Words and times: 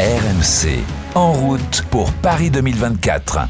RMC, 0.00 0.82
en 1.14 1.30
route 1.30 1.84
pour 1.88 2.12
Paris 2.14 2.50
2024. 2.50 3.46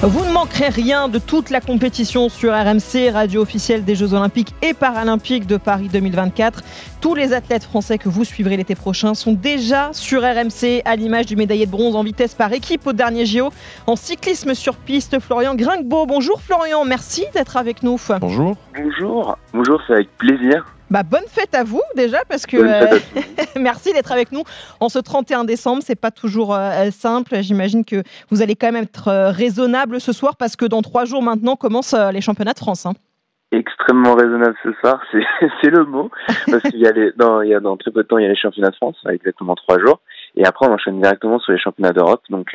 Vous 0.00 0.24
ne 0.24 0.32
manquerez 0.32 0.70
rien 0.70 1.10
de 1.10 1.18
toute 1.18 1.50
la 1.50 1.60
compétition 1.60 2.30
sur 2.30 2.54
RMC, 2.54 3.10
radio 3.12 3.42
officielle 3.42 3.84
des 3.84 3.94
Jeux 3.94 4.14
Olympiques 4.14 4.54
et 4.62 4.72
Paralympiques 4.72 5.46
de 5.46 5.58
Paris 5.58 5.90
2024. 5.92 6.62
Tous 7.02 7.14
les 7.14 7.34
athlètes 7.34 7.64
français 7.64 7.98
que 7.98 8.08
vous 8.08 8.24
suivrez 8.24 8.56
l'été 8.56 8.74
prochain 8.74 9.12
sont 9.12 9.34
déjà 9.34 9.90
sur 9.92 10.22
RMC, 10.22 10.80
à 10.86 10.96
l'image 10.96 11.26
du 11.26 11.36
médaillé 11.36 11.66
de 11.66 11.70
bronze 11.70 11.96
en 11.96 12.02
vitesse 12.02 12.32
par 12.32 12.50
équipe 12.54 12.86
au 12.86 12.94
dernier 12.94 13.26
JO. 13.26 13.50
En 13.86 13.94
cyclisme 13.94 14.54
sur 14.54 14.74
piste, 14.74 15.20
Florian 15.20 15.54
Gringbeau. 15.54 16.06
Bonjour 16.06 16.40
Florian, 16.40 16.86
merci 16.86 17.26
d'être 17.34 17.58
avec 17.58 17.82
nous. 17.82 18.00
Bonjour. 18.22 18.56
Bonjour, 18.74 19.36
bonjour, 19.52 19.82
c'est 19.86 19.92
avec 19.92 20.16
plaisir. 20.16 20.64
Bah, 20.90 21.02
bonne 21.02 21.26
fête 21.28 21.54
à 21.54 21.64
vous 21.64 21.82
déjà 21.96 22.18
parce 22.30 22.46
que 22.46 22.56
euh, 22.56 22.98
merci 23.60 23.92
d'être 23.92 24.10
avec 24.10 24.32
nous 24.32 24.42
en 24.80 24.88
ce 24.88 24.98
31 24.98 25.44
décembre. 25.44 25.82
C'est 25.82 26.00
pas 26.00 26.10
toujours 26.10 26.54
euh, 26.54 26.90
simple. 26.90 27.36
J'imagine 27.42 27.84
que 27.84 28.02
vous 28.30 28.40
allez 28.40 28.56
quand 28.56 28.72
même 28.72 28.84
être 28.84 29.08
euh, 29.08 29.30
raisonnable 29.30 30.00
ce 30.00 30.12
soir 30.12 30.36
parce 30.38 30.56
que 30.56 30.64
dans 30.64 30.80
trois 30.80 31.04
jours 31.04 31.22
maintenant 31.22 31.56
commencent 31.56 31.94
les 32.12 32.22
championnats 32.22 32.54
de 32.54 32.58
France. 32.58 32.86
Hein. 32.86 32.92
Extrêmement 33.52 34.14
raisonnable 34.14 34.54
ce 34.62 34.72
soir, 34.80 35.00
c'est 35.62 35.70
le 35.70 35.84
mot 35.84 36.10
parce 36.50 36.62
qu'il 36.64 36.80
y 36.80 36.86
a 36.86 36.92
les, 36.92 37.12
dans, 37.16 37.40
il 37.40 37.48
y 37.48 37.54
a 37.54 37.60
dans 37.60 37.78
très 37.78 37.90
peu 37.90 38.02
de 38.02 38.06
temps 38.06 38.18
il 38.18 38.24
y 38.24 38.26
a 38.26 38.28
les 38.28 38.36
championnats 38.36 38.68
de 38.68 38.76
France, 38.76 38.96
exactement 39.10 39.54
trois 39.54 39.78
jours, 39.78 40.00
et 40.36 40.44
après 40.44 40.66
on 40.66 40.72
enchaîne 40.72 41.00
directement 41.00 41.38
sur 41.38 41.52
les 41.52 41.58
championnats 41.58 41.92
d'Europe. 41.92 42.20
Donc 42.28 42.48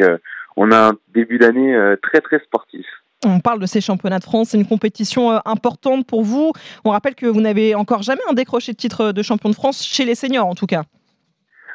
on 0.56 0.72
a 0.72 0.90
un 0.90 0.92
début 1.16 1.40
d'année 1.40 1.76
très 2.04 2.22
très 2.22 2.38
sportif. 2.40 2.86
On 3.26 3.40
parle 3.40 3.60
de 3.60 3.66
ces 3.66 3.82
championnats 3.82 4.20
de 4.20 4.24
France, 4.24 4.50
c'est 4.50 4.58
une 4.58 4.68
compétition 4.68 5.32
euh, 5.32 5.40
importante 5.46 6.06
pour 6.06 6.24
vous. 6.24 6.52
On 6.84 6.90
rappelle 6.90 7.16
que 7.16 7.26
vous 7.26 7.42
n'avez 7.42 7.76
encore 7.76 8.02
jamais 8.04 8.22
un 8.30 8.34
décroché 8.34 8.74
de 8.74 8.78
titre 8.78 9.12
de 9.12 9.22
champion 9.22 9.50
de 9.50 9.56
France 9.56 9.84
chez 9.84 10.06
les 10.06 10.16
seniors 10.16 10.48
en 10.48 10.56
tout 10.56 10.66
cas. 10.66 10.84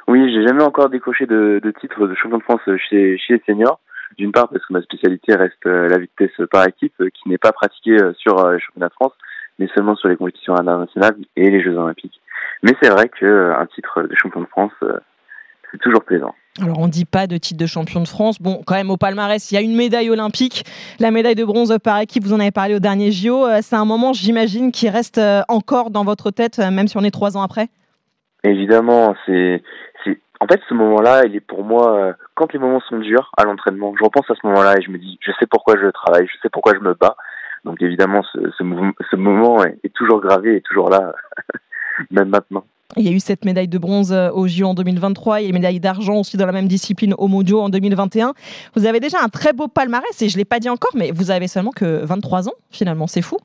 Oui, 0.06 0.32
j'ai 0.32 0.46
jamais 0.46 0.62
encore 0.62 0.88
décroché 0.88 1.26
de, 1.26 1.60
titre 1.80 2.06
de 2.06 2.14
champion 2.14 2.38
de 2.38 2.42
France 2.42 2.60
chez, 2.88 3.18
chez 3.18 3.34
les 3.34 3.42
seniors. 3.46 3.80
D'une 4.16 4.32
part 4.32 4.48
parce 4.48 4.64
que 4.66 4.72
ma 4.72 4.82
spécialité 4.82 5.34
reste 5.34 5.66
euh, 5.66 5.88
la 5.88 5.98
vitesse 5.98 6.30
par 6.50 6.66
équipe, 6.66 6.94
euh, 7.00 7.10
qui 7.10 7.28
n'est 7.28 7.38
pas 7.38 7.52
pratiquée 7.52 7.96
sur 8.16 8.50
les 8.50 8.58
championnats 8.60 8.88
de 8.88 8.94
France, 8.94 9.12
mais 9.58 9.68
seulement 9.74 9.96
sur 9.96 10.08
les 10.08 10.16
compétitions 10.16 10.56
internationales 10.56 11.16
et 11.36 11.50
les 11.50 11.62
Jeux 11.62 11.76
Olympiques. 11.76 12.20
Mais 12.62 12.72
c'est 12.82 12.90
vrai 12.90 13.08
qu'un 13.08 13.66
titre 13.74 14.02
de 14.02 14.14
champion 14.16 14.40
de 14.40 14.46
France, 14.46 14.72
c'est 15.70 15.78
toujours 15.78 16.02
plaisant. 16.02 16.34
Alors 16.60 16.80
on 16.80 16.88
dit 16.88 17.04
pas 17.04 17.26
de 17.26 17.36
titre 17.36 17.60
de 17.60 17.66
champion 17.66 18.00
de 18.00 18.08
France. 18.08 18.42
Bon, 18.42 18.62
quand 18.66 18.74
même 18.74 18.90
au 18.90 18.96
palmarès, 18.96 19.50
il 19.50 19.54
y 19.54 19.58
a 19.58 19.60
une 19.60 19.76
médaille 19.76 20.10
olympique, 20.10 20.64
la 20.98 21.10
médaille 21.10 21.36
de 21.36 21.44
bronze 21.44 21.76
par 21.82 22.00
équipe, 22.00 22.24
vous 22.24 22.32
en 22.32 22.40
avez 22.40 22.50
parlé 22.50 22.74
au 22.74 22.80
dernier 22.80 23.12
JO. 23.12 23.46
Euh, 23.46 23.58
c'est 23.62 23.76
un 23.76 23.84
moment, 23.84 24.12
j'imagine, 24.12 24.72
qui 24.72 24.88
reste 24.88 25.18
euh, 25.18 25.42
encore 25.48 25.90
dans 25.90 26.04
votre 26.04 26.30
tête, 26.30 26.58
euh, 26.58 26.70
même 26.70 26.88
si 26.88 26.96
on 26.96 27.04
est 27.04 27.12
trois 27.12 27.36
ans 27.36 27.42
après? 27.42 27.68
Évidemment, 28.44 29.14
c'est... 29.26 29.62
En 30.40 30.46
fait, 30.46 30.60
ce 30.68 30.74
moment-là, 30.74 31.22
il 31.26 31.34
est 31.34 31.40
pour 31.40 31.64
moi, 31.64 32.14
quand 32.36 32.52
les 32.52 32.60
moments 32.60 32.80
sont 32.88 33.00
durs 33.00 33.32
à 33.36 33.42
l'entraînement, 33.42 33.92
je 33.98 34.04
repense 34.04 34.30
à 34.30 34.36
ce 34.40 34.46
moment-là 34.46 34.76
et 34.78 34.82
je 34.82 34.92
me 34.92 34.96
dis, 34.96 35.18
je 35.20 35.32
sais 35.40 35.46
pourquoi 35.46 35.74
je 35.76 35.88
travaille, 35.88 36.28
je 36.28 36.38
sais 36.40 36.48
pourquoi 36.48 36.74
je 36.74 36.78
me 36.78 36.94
bats. 36.94 37.16
Donc 37.64 37.82
évidemment, 37.82 38.22
ce, 38.32 38.38
ce 38.56 39.16
moment 39.16 39.64
est 39.64 39.92
toujours 39.92 40.20
gravé 40.20 40.54
et 40.54 40.60
toujours 40.60 40.90
là, 40.90 41.12
même 42.12 42.28
maintenant. 42.28 42.62
Il 42.96 43.04
y 43.04 43.08
a 43.08 43.12
eu 43.12 43.20
cette 43.20 43.44
médaille 43.44 43.68
de 43.68 43.76
bronze 43.76 44.12
euh, 44.12 44.30
au 44.30 44.48
JO 44.48 44.66
en 44.66 44.74
2023, 44.74 45.40
il 45.40 45.42
y 45.42 45.46
a 45.46 45.48
une 45.50 45.56
médaille 45.56 45.78
d'argent 45.78 46.16
aussi 46.16 46.38
dans 46.38 46.46
la 46.46 46.52
même 46.52 46.68
discipline 46.68 47.14
au 47.18 47.28
Mondiaux 47.28 47.60
en 47.60 47.68
2021. 47.68 48.32
Vous 48.74 48.86
avez 48.86 48.98
déjà 48.98 49.18
un 49.22 49.28
très 49.28 49.52
beau 49.52 49.68
palmarès 49.68 50.22
et 50.22 50.28
je 50.30 50.36
ne 50.36 50.38
l'ai 50.38 50.46
pas 50.46 50.58
dit 50.58 50.70
encore, 50.70 50.92
mais 50.94 51.10
vous 51.10 51.30
avez 51.30 51.48
seulement 51.48 51.70
que 51.70 52.04
23 52.04 52.48
ans 52.48 52.54
finalement, 52.70 53.06
c'est 53.06 53.20
fou. 53.20 53.36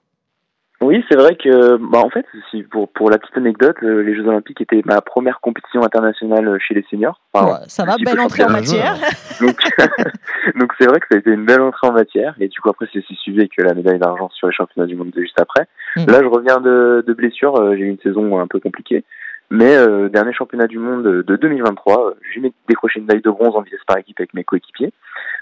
Oui, 0.83 1.03
c'est 1.09 1.17
vrai 1.17 1.35
que, 1.35 1.77
bah, 1.77 2.00
en 2.00 2.09
fait, 2.09 2.25
pour, 2.69 2.89
pour 2.89 3.09
la 3.09 3.17
petite 3.17 3.38
anecdote, 3.38 3.77
euh, 3.83 4.03
les 4.03 4.16
Jeux 4.16 4.27
Olympiques 4.27 4.59
étaient 4.59 4.81
ma 4.83 5.00
première 5.00 5.39
compétition 5.39 5.81
internationale 5.81 6.45
euh, 6.47 6.57
chez 6.59 6.73
les 6.73 6.85
seniors. 6.89 7.22
ça 7.67 7.85
va, 7.85 7.95
belle 8.03 8.19
entrée 8.19 8.44
en 8.44 8.50
matière. 8.50 8.95
Donc, 9.41 10.73
c'est 10.78 10.88
vrai 10.88 11.00
que 11.00 11.05
ça 11.09 11.16
a 11.16 11.17
été 11.19 11.31
une 11.31 11.45
belle 11.45 11.61
entrée 11.61 11.88
en 11.88 11.94
matière. 11.94 12.35
Et 12.39 12.50
du 12.50 12.59
coup, 12.59 12.69
après, 12.69 12.88
c'est 12.91 13.02
suivi 13.16 13.39
avec 13.39 13.53
la 13.57 13.73
médaille 13.73 14.00
d'argent 14.00 14.30
sur 14.33 14.47
les 14.47 14.53
championnats 14.53 14.88
du 14.88 14.95
monde 14.95 15.11
de 15.11 15.22
juste 15.22 15.39
après. 15.39 15.67
Hmm. 15.96 16.06
Là, 16.07 16.19
je 16.22 16.28
reviens 16.28 16.59
de, 16.59 17.03
de 17.07 17.13
blessure. 17.13 17.56
J'ai 17.78 17.84
eu 17.84 17.90
une 17.90 18.00
saison 18.00 18.40
un 18.40 18.47
peu 18.47 18.59
compliquée. 18.59 19.06
Mais 19.51 19.75
euh, 19.75 20.09
dernier 20.09 20.33
championnat 20.33 20.67
du 20.67 20.79
monde 20.79 21.03
de 21.03 21.35
2023, 21.35 22.07
euh, 22.07 22.13
j'ai 22.33 22.41
décroché 22.67 22.99
une 22.99 23.05
médaille 23.05 23.21
de 23.21 23.29
bronze 23.29 23.55
en 23.55 23.61
vitesse 23.61 23.83
par 23.85 23.97
équipe 23.97 24.19
avec 24.19 24.33
mes 24.33 24.43
coéquipiers. 24.43 24.91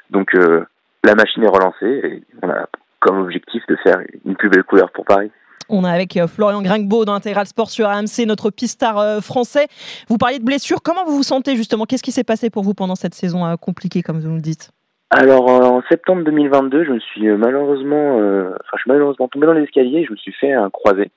Donc 0.09 0.35
euh, 0.35 0.65
la 1.03 1.15
machine 1.15 1.43
est 1.43 1.47
relancée 1.47 2.01
et 2.03 2.23
on 2.41 2.49
a 2.49 2.67
comme 2.99 3.19
objectif 3.19 3.63
de 3.67 3.75
faire 3.77 3.99
une 4.25 4.35
plus 4.35 4.49
belle 4.49 4.63
couleur 4.63 4.91
pour 4.91 5.05
Paris. 5.05 5.31
On 5.69 5.85
est 5.85 5.89
avec 5.89 6.19
Florian 6.27 6.61
Gringbeau 6.61 7.05
dans 7.05 7.13
Intégral 7.13 7.45
Sport 7.45 7.69
sur 7.69 7.87
AMC, 7.87 8.25
notre 8.27 8.49
pistard 8.49 9.23
français. 9.23 9.67
Vous 10.09 10.17
parliez 10.17 10.39
de 10.39 10.43
blessures. 10.43 10.81
Comment 10.83 11.05
vous 11.05 11.15
vous 11.15 11.23
sentez 11.23 11.55
justement? 11.55 11.85
Qu'est-ce 11.85 12.03
qui 12.03 12.11
s'est 12.11 12.25
passé 12.25 12.49
pour 12.49 12.63
vous 12.63 12.73
pendant 12.73 12.95
cette 12.95 13.13
saison 13.13 13.55
compliquée, 13.55 14.01
comme 14.01 14.19
vous 14.19 14.27
nous 14.27 14.35
le 14.35 14.41
dites? 14.41 14.71
Alors, 15.11 15.47
en 15.47 15.81
septembre 15.89 16.25
2022, 16.25 16.83
je 16.83 16.91
me 16.91 16.99
suis 16.99 17.25
malheureusement, 17.29 18.17
enfin, 18.17 18.75
je 18.75 18.81
suis 18.81 18.91
malheureusement 18.91 19.29
tombé 19.29 19.47
dans 19.47 19.53
les 19.53 19.63
escaliers 19.63 19.99
et 19.99 20.05
je 20.05 20.11
me 20.11 20.17
suis 20.17 20.33
fait 20.33 20.51
un 20.51 20.69
croisé. 20.69 21.09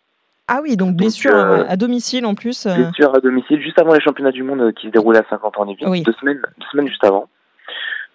Ah 0.46 0.60
oui, 0.62 0.76
donc 0.76 0.94
blessure 0.94 1.34
euh, 1.34 1.64
à 1.68 1.76
domicile 1.76 2.26
en 2.26 2.34
plus. 2.34 2.66
Euh. 2.66 2.74
Blessure 2.74 3.16
à 3.16 3.20
domicile, 3.20 3.62
juste 3.62 3.80
avant 3.80 3.94
les 3.94 4.00
championnats 4.00 4.30
du 4.30 4.42
monde 4.42 4.60
euh, 4.60 4.72
qui 4.72 4.88
se 4.88 4.92
déroulaient 4.92 5.20
à 5.20 5.28
50 5.30 5.58
ans 5.58 5.62
en 5.62 5.66
deux 5.72 6.12
semaines, 6.20 6.42
deux 6.58 6.66
semaines 6.70 6.88
juste 6.88 7.04
avant. 7.04 7.28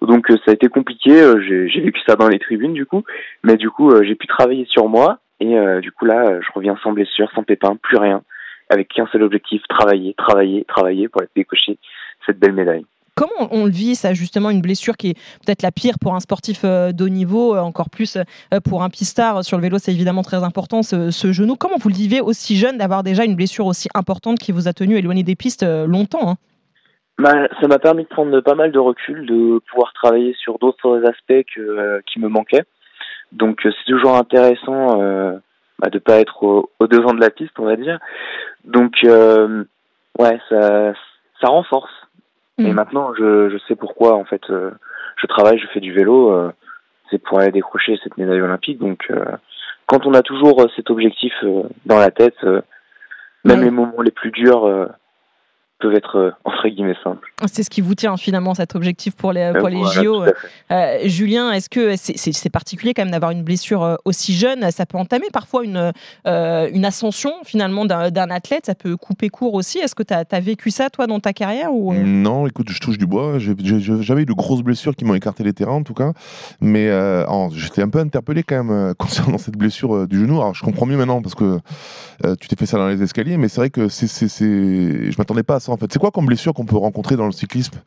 Donc 0.01 0.27
ça 0.29 0.51
a 0.51 0.53
été 0.53 0.69
compliqué, 0.69 1.11
j'ai 1.41 1.81
vécu 1.81 1.99
ça 2.07 2.15
dans 2.15 2.29
les 2.29 2.39
tribunes 2.39 2.73
du 2.73 2.85
coup, 2.85 3.03
mais 3.43 3.57
du 3.57 3.69
coup 3.69 3.91
j'ai 4.01 4.15
pu 4.15 4.27
travailler 4.27 4.65
sur 4.69 4.87
moi 4.87 5.19
et 5.41 5.57
du 5.81 5.91
coup 5.91 6.05
là 6.05 6.39
je 6.39 6.47
reviens 6.55 6.77
sans 6.81 6.93
blessure, 6.93 7.29
sans 7.35 7.43
pépin, 7.43 7.75
plus 7.75 7.97
rien, 7.97 8.21
avec 8.69 8.87
qu'un 8.87 9.07
seul 9.11 9.23
objectif, 9.23 9.61
travailler, 9.67 10.13
travailler, 10.13 10.63
travailler 10.63 11.09
pour 11.09 11.21
décocher 11.35 11.77
cette 12.25 12.39
belle 12.39 12.53
médaille. 12.53 12.85
Comment 13.19 13.49
on 13.51 13.65
le 13.65 13.69
vit, 13.69 13.95
ça, 13.95 14.13
justement, 14.13 14.49
une 14.49 14.61
blessure 14.61 14.95
qui 14.95 15.09
est 15.09 15.13
peut-être 15.45 15.61
la 15.61 15.73
pire 15.73 15.95
pour 15.99 16.15
un 16.15 16.21
sportif 16.21 16.61
euh, 16.63 16.93
de 16.93 17.03
haut 17.03 17.09
niveau, 17.09 17.53
euh, 17.53 17.59
encore 17.59 17.89
plus 17.89 18.15
euh, 18.15 18.61
pour 18.61 18.81
un 18.81 18.89
pistard 18.89 19.43
sur 19.43 19.57
le 19.57 19.63
vélo, 19.63 19.77
c'est 19.77 19.91
évidemment 19.91 20.21
très 20.21 20.41
important, 20.41 20.83
ce, 20.83 21.11
genou. 21.33 21.57
Comment 21.57 21.75
vous 21.77 21.89
le 21.89 21.95
vivez 21.95 22.21
aussi 22.21 22.55
jeune 22.55 22.77
d'avoir 22.77 23.03
déjà 23.03 23.25
une 23.25 23.35
blessure 23.35 23.65
aussi 23.65 23.89
importante 23.93 24.39
qui 24.39 24.53
vous 24.53 24.69
a 24.69 24.73
tenu 24.73 24.95
éloigné 24.95 25.23
des 25.23 25.35
pistes 25.35 25.65
longtemps 25.65 26.29
hein? 26.29 26.35
Bah, 27.17 27.49
ça 27.59 27.67
m'a 27.67 27.77
permis 27.77 28.03
de 28.03 28.07
prendre 28.07 28.39
pas 28.39 28.55
mal 28.55 28.71
de 28.71 28.79
recul, 28.79 29.25
de 29.25 29.59
pouvoir 29.69 29.91
travailler 29.91 30.33
sur 30.41 30.57
d'autres 30.57 31.03
aspects 31.03 31.43
qui 31.43 32.19
me 32.21 32.29
manquaient. 32.29 32.63
Donc 33.33 33.59
c'est 33.63 33.73
toujours 33.85 34.15
intéressant 34.15 34.97
bah, 35.79 35.89
de 35.91 35.99
pas 35.99 36.21
être 36.21 36.41
au, 36.41 36.69
devant 36.87 37.13
de 37.13 37.19
la 37.19 37.31
piste, 37.31 37.59
on 37.59 37.65
va 37.65 37.75
dire. 37.75 37.99
Donc 38.63 38.93
ouais, 39.03 40.39
ça 40.49 40.93
renforce. 41.43 41.91
Et 42.59 42.71
mm. 42.71 42.75
maintenant, 42.75 43.13
je, 43.17 43.49
je 43.49 43.57
sais 43.67 43.75
pourquoi, 43.75 44.15
en 44.15 44.25
fait, 44.25 44.41
euh, 44.49 44.71
je 45.17 45.27
travaille, 45.27 45.59
je 45.59 45.67
fais 45.67 45.79
du 45.79 45.93
vélo, 45.93 46.31
euh, 46.31 46.51
c'est 47.09 47.17
pour 47.17 47.39
aller 47.39 47.51
décrocher 47.51 47.97
cette 48.03 48.17
médaille 48.17 48.41
olympique. 48.41 48.79
Donc, 48.79 49.07
euh, 49.09 49.23
quand 49.85 50.05
on 50.05 50.13
a 50.13 50.21
toujours 50.21 50.67
cet 50.75 50.91
objectif 50.91 51.33
dans 51.85 51.97
la 51.97 52.11
tête, 52.11 52.45
même 53.43 53.63
les 53.63 53.71
moments 53.71 54.03
les 54.03 54.11
plus 54.11 54.29
durs, 54.29 54.89
peuvent 55.79 55.95
être 55.95 56.17
euh, 56.17 56.31
entre 56.43 56.67
guillemets 56.67 56.95
simples. 57.03 57.31
C'est 57.47 57.63
ce 57.63 57.69
qui 57.69 57.81
vous 57.81 57.95
tient 57.95 58.17
finalement 58.17 58.53
cet 58.53 58.75
objectif 58.75 59.15
pour 59.15 59.31
les, 59.31 59.53
pour 59.57 59.69
les 59.69 59.81
JO. 59.85 60.23
Euh, 60.71 60.97
Julien, 61.05 61.51
est-ce 61.51 61.69
que 61.69 61.95
c'est 61.95 62.49
particulier 62.49 62.93
quand 62.93 63.03
même 63.03 63.11
d'avoir 63.11 63.31
une 63.31 63.43
blessure 63.43 63.83
euh, 63.83 63.95
aussi 64.05 64.33
jeune? 64.33 64.69
Ça 64.71 64.85
peut 64.85 64.97
entamer 64.97 65.27
parfois 65.31 65.63
une, 65.63 65.91
une 66.25 66.85
ascension 66.85 67.31
finalement 67.43 67.85
d'un 67.85 68.29
athlète, 68.29 68.65
ça 68.65 68.75
peut 68.75 68.97
couper 68.97 69.29
court 69.29 69.53
aussi. 69.53 69.79
Est-ce 69.79 69.95
que 69.95 70.03
tu 70.03 70.13
as, 70.13 70.39
vécu 70.39 70.69
ça 70.69 70.89
toi 70.89 71.07
dans 71.07 71.19
ta 71.19 71.33
carrière 71.33 71.73
ou... 71.73 71.93
Non, 71.93 72.47
écoute, 72.47 72.69
je 72.69 72.79
touche 72.79 72.97
du 72.97 73.05
bois. 73.05 73.37
J'avais 73.39 74.21
eu 74.21 74.25
de 74.25 74.33
grosses 74.33 74.61
blessures 74.61 74.95
qui 74.95 75.05
m'ont 75.05 75.15
écarté 75.15 75.43
les 75.43 75.53
terrains 75.53 75.73
en 75.73 75.83
tout 75.83 75.93
cas, 75.93 76.11
mais 76.61 76.89
j'étais 77.53 77.81
un 77.81 77.89
peu 77.89 77.99
interpellé 77.99 78.43
quand 78.43 78.63
même 78.63 78.93
concernant 78.97 79.37
cette 79.37 79.57
blessure 79.57 80.07
du 80.07 80.19
genou. 80.19 80.41
Alors 80.41 80.53
je 80.53 80.63
comprends 80.63 80.85
mieux 80.85 80.97
maintenant 80.97 81.21
parce 81.21 81.35
que 81.35 81.59
tu 82.39 82.47
t'es 82.47 82.55
fait 82.57 82.65
ça 82.65 82.77
dans 82.77 82.87
les 82.87 83.01
escaliers, 83.01 83.37
mais 83.37 83.47
c'est 83.47 83.61
vrai 83.61 83.69
que 83.69 83.87
c'est, 83.87 84.07
je 84.27 85.17
m'attendais 85.17 85.43
pas 85.43 85.55
à 85.55 85.59
ça 85.59 85.68
en 85.71 85.77
fait 85.77 85.91
C'est 85.91 85.99
quoi 85.99 86.11
comme 86.11 86.25
blessure 86.25 86.53
qu'on 86.53 86.65
peut 86.65 86.77
rencontrer 86.77 87.15
dans 87.15 87.25
le 87.25 87.31
cyclisme 87.31 87.79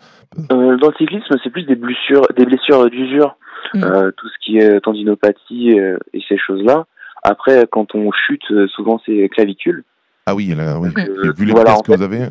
euh, 0.50 0.76
Dans 0.76 0.88
le 0.88 0.94
cyclisme, 0.98 1.34
c'est 1.42 1.50
plus 1.50 1.64
des 1.64 1.74
blessures, 1.74 2.26
des 2.36 2.44
blessures 2.44 2.88
d'usure, 2.90 3.36
mm. 3.74 3.84
euh, 3.84 4.10
tout 4.16 4.28
ce 4.28 4.34
qui 4.44 4.58
est 4.58 4.80
tendinopathie 4.80 5.70
et 6.12 6.22
ces 6.28 6.38
choses-là. 6.38 6.86
Après, 7.22 7.66
quand 7.70 7.94
on 7.94 8.10
chute, 8.12 8.44
souvent 8.74 9.00
c'est 9.06 9.28
clavicule. 9.28 9.84
Ah 10.26 10.34
oui, 10.34 10.54
là, 10.56 10.78
oui. 10.78 10.88
vu 11.36 11.44
les 11.44 11.52
voilà, 11.52 11.76
que 11.84 11.92
vous 11.92 12.02
avez. 12.02 12.26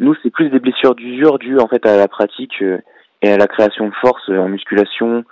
Nous, 0.00 0.14
c'est 0.22 0.30
plus 0.30 0.50
des 0.50 0.58
blessures 0.58 0.94
d'usure 0.94 1.38
dues 1.38 1.58
en 1.58 1.68
fait 1.68 1.84
à 1.86 1.96
la 1.96 2.08
pratique 2.08 2.62
et 3.22 3.28
à 3.28 3.36
la 3.36 3.46
création 3.46 3.88
de 3.88 3.94
force 4.00 4.28
en 4.28 4.48
musculation 4.48 5.24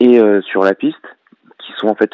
et 0.00 0.20
sur 0.50 0.62
la 0.62 0.74
piste, 0.74 0.96
qui 1.58 1.72
sont 1.78 1.88
en 1.88 1.94
fait 1.94 2.10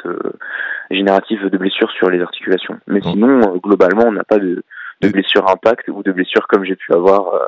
génératives 0.90 1.48
de 1.48 1.58
blessures 1.58 1.90
sur 1.92 2.10
les 2.10 2.20
articulations. 2.20 2.78
Mais 2.86 3.00
sinon, 3.00 3.40
globalement, 3.58 4.04
on 4.06 4.12
n'a 4.12 4.24
pas 4.24 4.38
de, 4.38 4.62
de 5.00 5.08
blessures 5.08 5.48
impact 5.48 5.88
ou 5.88 6.02
de 6.02 6.12
blessures 6.12 6.46
comme 6.48 6.64
j'ai 6.64 6.76
pu 6.76 6.92
avoir 6.92 7.34
euh, 7.34 7.38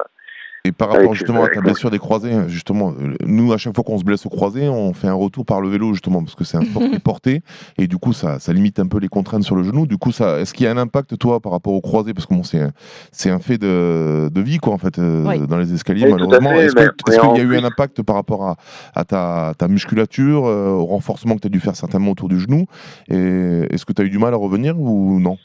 Et 0.64 0.72
par 0.72 0.90
rapport 0.90 1.14
justement 1.14 1.44
à 1.44 1.48
ta 1.48 1.60
blessure 1.60 1.90
des 1.90 1.98
croisés, 1.98 2.32
justement, 2.48 2.94
nous 3.24 3.52
à 3.52 3.58
chaque 3.58 3.74
fois 3.74 3.82
qu'on 3.82 3.98
se 3.98 4.04
blesse 4.04 4.24
au 4.26 4.28
croisé, 4.28 4.68
on 4.68 4.92
fait 4.92 5.08
un 5.08 5.14
retour 5.14 5.44
par 5.44 5.60
le 5.60 5.68
vélo 5.68 5.92
justement 5.92 6.22
parce 6.22 6.34
que 6.34 6.44
c'est 6.44 6.56
un 6.56 6.62
sport 6.62 6.82
qui 6.82 6.94
est 6.94 6.98
porté. 7.02 7.42
Et 7.78 7.86
du 7.86 7.98
coup 7.98 8.12
ça, 8.12 8.38
ça 8.38 8.52
limite 8.52 8.78
un 8.78 8.86
peu 8.86 8.98
les 8.98 9.08
contraintes 9.08 9.42
sur 9.42 9.56
le 9.56 9.62
genou. 9.64 9.86
Du 9.86 9.98
coup, 9.98 10.12
ça, 10.12 10.38
est-ce 10.38 10.54
qu'il 10.54 10.64
y 10.64 10.68
a 10.68 10.70
un 10.70 10.76
impact 10.76 11.18
toi 11.18 11.40
par 11.40 11.52
rapport 11.52 11.72
au 11.72 11.80
croisé 11.80 12.14
parce 12.14 12.26
que 12.26 12.34
bon, 12.34 12.42
c'est 12.42 12.62
c'est 13.10 13.30
un 13.30 13.40
fait 13.40 13.58
de, 13.58 14.28
de, 14.32 14.40
vie 14.40 14.58
quoi 14.58 14.72
en 14.74 14.78
fait 14.78 14.98
euh, 14.98 15.46
dans 15.46 15.58
les 15.58 15.72
escaliers 15.72 16.08
malheureusement. 16.08 16.52
Est-ce 16.52 16.74
qu'il 16.74 17.36
y 17.36 17.40
a 17.40 17.42
eu 17.42 17.56
un 17.56 17.64
impact 17.64 18.02
par 18.02 18.16
rapport 18.16 18.46
à, 18.46 18.56
à 18.94 19.04
ta, 19.04 19.54
ta, 19.58 19.66
musculature, 19.66 20.46
euh, 20.46 20.70
au 20.70 20.86
renforcement 20.86 21.34
que 21.34 21.40
tu 21.40 21.46
as 21.48 21.50
dû 21.50 21.60
faire 21.60 21.74
certainement 21.74 22.12
autour 22.12 22.28
du 22.28 22.38
genou? 22.38 22.66
Et 23.08 23.66
est-ce 23.70 23.84
que 23.84 23.92
tu 23.92 24.02
as 24.02 24.04
eu 24.04 24.10
du 24.10 24.18
mal 24.18 24.34
à 24.34 24.36
revenir 24.36 24.78
ou 24.78 25.18
non? 25.18 25.36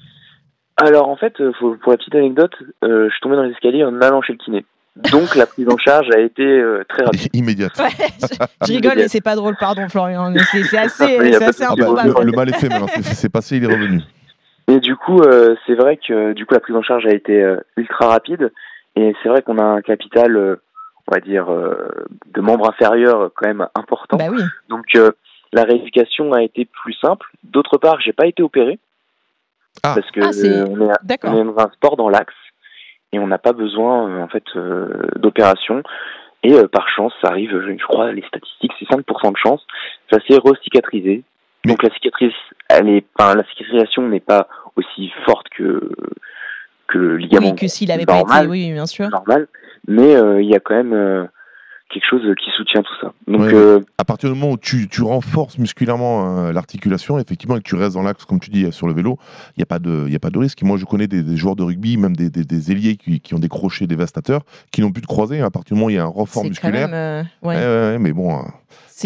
Alors 0.78 1.10
en 1.10 1.16
fait, 1.16 1.36
pour 1.60 1.92
la 1.92 1.98
petite 1.98 2.16
anecdote, 2.16 2.54
je 2.82 3.10
suis 3.10 3.22
tombé 3.22 3.36
dans 3.36 3.44
les 3.44 3.52
escaliers 3.52 3.84
en 3.84 4.02
allant 4.02 4.22
chez 4.22 4.34
le 4.34 4.40
kiné. 4.40 4.66
Donc 4.96 5.36
la 5.36 5.46
prise 5.46 5.68
en 5.70 5.78
charge 5.78 6.08
a 6.16 6.20
été 6.20 6.44
euh, 6.44 6.86
très 6.88 7.04
rapide. 7.04 7.30
Immédiate. 7.34 7.74
je, 7.76 8.68
rigole, 8.74 8.94
mais 8.96 9.08
c'est 9.10 9.22
pas 9.22 9.36
drôle, 9.36 9.56
pardon 9.60 9.88
Florian. 9.90 10.34
C'est 10.52 10.78
assez, 10.78 11.18
assez 11.36 11.64
improbable. 11.64 12.14
le, 12.24 12.32
mal 12.32 12.50
est 12.50 12.54
fait 12.54 12.70
maintenant, 12.70 12.88
c'est 12.88 13.32
passé, 13.32 13.58
il 13.58 13.66
est 13.66 13.74
revenu. 13.74 14.02
Et 14.68 14.80
du 14.80 14.96
coup, 14.96 15.20
euh, 15.20 15.56
c'est 15.68 15.76
vrai 15.76 15.98
que 15.98 16.34
du 16.34 16.46
coup 16.46 16.54
la 16.54 16.60
prise 16.60 16.76
en 16.76 16.82
charge 16.82 17.06
a 17.06 17.14
été 17.14 17.42
euh, 17.42 17.58
ultra 17.76 18.08
rapide. 18.08 18.52
Et 18.96 19.14
c'est 19.22 19.30
vrai 19.30 19.42
qu'on 19.42 19.58
a 19.58 19.64
un 19.64 19.82
capital, 19.82 20.38
on 20.38 21.14
va 21.14 21.20
dire, 21.20 21.48
de 21.48 22.42
membres 22.42 22.70
inférieurs 22.70 23.30
quand 23.36 23.46
même 23.46 23.68
important. 23.76 24.16
Bah 24.16 24.28
oui. 24.32 24.42
Donc 24.70 24.86
la 25.52 25.64
rééducation 25.64 26.32
a 26.32 26.42
été 26.42 26.64
plus 26.64 26.94
simple. 26.94 27.28
D'autre 27.44 27.78
part, 27.78 28.00
j'ai 28.00 28.14
pas 28.14 28.26
été 28.26 28.42
opéré. 28.42 28.80
Ah. 29.84 29.96
Parce 29.96 30.10
que 30.12 30.22
ah, 30.22 30.30
on, 30.70 30.82
est, 30.82 31.26
on 31.26 31.42
est 31.42 31.54
dans 31.54 31.64
un 31.64 31.72
sport 31.72 31.98
dans 31.98 32.10
l'axe 32.10 32.34
et 33.12 33.20
on 33.20 33.28
n'a 33.28 33.38
pas 33.38 33.54
besoin 33.54 34.10
euh, 34.10 34.24
en 34.24 34.28
fait 34.28 34.44
euh, 34.56 35.08
d'opération. 35.16 35.84
Et 36.44 36.54
euh, 36.54 36.68
par 36.68 36.88
chance, 36.90 37.14
ça 37.22 37.30
arrive, 37.30 37.52
je 37.66 37.86
crois, 37.86 38.12
les 38.12 38.24
statistiques, 38.28 38.72
c'est 38.80 38.88
5% 38.90 39.32
de 39.32 39.38
chance, 39.38 39.66
ça 40.12 40.20
s'est 40.28 40.38
recicatrisé. 40.38 41.24
Donc 41.66 41.82
la 41.82 41.90
cicatrice, 41.92 42.34
elle 42.70 42.90
est, 42.90 43.06
enfin, 43.18 43.36
la 43.36 43.44
cicatrisation 43.46 44.08
n'est 44.08 44.20
pas 44.20 44.48
aussi 44.76 45.12
forte 45.26 45.48
que 45.50 45.90
que 46.88 47.00
le 47.00 47.18
ligament. 47.18 47.50
Oui, 47.50 47.56
que 47.56 47.68
s'il 47.68 47.92
avait 47.92 48.06
pas 48.06 48.20
été, 48.20 48.48
oui, 48.48 48.72
bien 48.72 48.86
sûr. 48.86 49.10
Normal, 49.10 49.48
mais 49.88 50.14
il 50.40 50.46
y 50.48 50.56
a 50.56 50.60
quand 50.60 50.76
même 50.76 51.28
quelque 51.90 52.06
chose 52.10 52.22
qui 52.44 52.50
soutient 52.52 52.82
tout 52.82 52.94
ça. 53.02 53.14
Donc, 53.28 53.42
euh, 53.54 53.80
à 53.98 54.04
partir 54.04 54.30
du 54.32 54.40
moment 54.40 54.54
où 54.54 54.58
tu, 54.58 54.88
tu 54.88 55.04
renforces 55.04 55.58
musculairement 55.60 56.48
euh, 56.48 56.52
l'articulation, 56.52 57.20
effectivement, 57.20 57.56
et 57.58 57.60
que 57.60 57.68
tu 57.68 57.76
restes 57.76 57.94
dans 57.94 58.02
l'axe, 58.02 58.26
comme 58.26 58.40
tu 58.40 58.50
dis, 58.50 58.72
sur 58.72 58.88
le 58.88 58.94
vélo, 58.94 59.18
il 59.56 59.60
n'y 59.60 59.64
a, 59.64 59.66
pas 59.66 59.80
de, 59.80 60.08
y 60.10 60.16
a 60.16 60.20
pas 60.20 60.30
de 60.30 60.40
risque. 60.40 60.62
Moi, 60.64 60.78
je 60.78 60.86
connais 60.86 61.08
des, 61.08 61.38
joueurs 61.38 61.56
de 61.56 61.64
rugby, 61.64 61.98
même 61.98 62.16
des, 62.16 62.30
des, 62.30 62.44
des 62.44 62.72
ailiers 62.72 62.96
qui, 62.98 63.20
qui, 63.20 63.34
ont 63.34 63.40
des 63.40 63.50
crochets 63.50 63.88
dévastateurs, 63.88 64.42
qui 64.72 64.82
n'ont 64.82 64.92
plus 64.92 65.02
de 65.02 65.08
croisés. 65.08 65.42
À 65.42 65.52
partir 65.52 65.76
du 65.76 65.80
moment 65.80 65.88
où 65.88 65.90
il 65.92 65.96
y 65.96 66.00
a 66.00 66.04
un 66.04 66.08
renfort 66.08 66.44
musculaire. 66.44 66.90
Euh, 66.92 67.24
ouais. 67.44 68.00
mais 68.00 68.12
bon. 68.14 68.40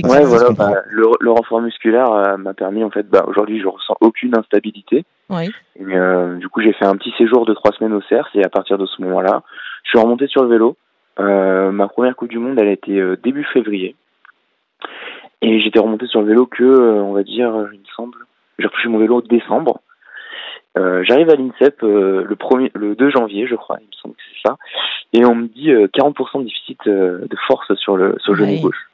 Ouais, 0.03 0.23
voilà, 0.23 0.51
bah, 0.51 0.73
le, 0.87 1.07
le, 1.19 1.31
renfort 1.31 1.61
musculaire 1.61 2.37
m'a 2.37 2.53
permis, 2.53 2.83
en 2.83 2.91
fait, 2.91 3.09
bah, 3.09 3.25
aujourd'hui, 3.27 3.59
je 3.59 3.67
ressens 3.67 3.95
aucune 4.01 4.37
instabilité. 4.37 5.03
Oui. 5.29 5.49
du 5.77 6.47
coup, 6.49 6.61
j'ai 6.61 6.73
fait 6.73 6.85
un 6.85 6.95
petit 6.95 7.13
séjour 7.17 7.45
de 7.45 7.53
trois 7.53 7.71
semaines 7.73 7.93
au 7.93 8.01
CERF, 8.01 8.27
et 8.35 8.43
à 8.43 8.49
partir 8.49 8.77
de 8.77 8.85
ce 8.85 9.01
moment-là, 9.01 9.43
je 9.83 9.89
suis 9.89 9.99
remonté 9.99 10.27
sur 10.27 10.43
le 10.43 10.49
vélo. 10.49 10.77
Euh, 11.19 11.71
ma 11.71 11.87
première 11.87 12.15
Coupe 12.15 12.29
du 12.29 12.39
Monde, 12.39 12.59
elle 12.59 12.67
a 12.67 12.71
été 12.71 12.99
euh, 12.99 13.17
début 13.17 13.43
février. 13.43 13.95
Et 15.41 15.59
j'étais 15.59 15.79
remonté 15.79 16.07
sur 16.07 16.21
le 16.21 16.27
vélo 16.27 16.45
que, 16.45 16.63
euh, 16.63 17.01
on 17.01 17.13
va 17.13 17.23
dire, 17.23 17.67
il 17.73 17.79
me 17.79 17.85
semble, 17.95 18.17
j'ai 18.57 18.67
retouché 18.67 18.89
mon 18.89 18.99
vélo 18.99 19.21
décembre. 19.21 19.81
J'arrive 20.75 21.29
à 21.29 21.35
l'INSEP 21.35 21.81
le, 21.81 22.35
premier, 22.35 22.71
le 22.73 22.95
2 22.95 23.09
janvier, 23.09 23.47
je 23.47 23.55
crois, 23.55 23.79
il 23.81 23.87
me 23.87 23.91
semble 24.01 24.15
que 24.15 24.21
c'est 24.31 24.47
ça. 24.47 24.55
Et 25.11 25.25
on 25.25 25.35
me 25.35 25.47
dit 25.47 25.69
40% 25.69 26.39
de 26.39 26.43
déficit 26.45 26.79
de 26.85 27.35
force 27.47 27.73
sur 27.75 27.97
le, 27.97 28.15
sur 28.19 28.33
le 28.33 28.45
genou 28.45 28.61
gauche. 28.61 28.89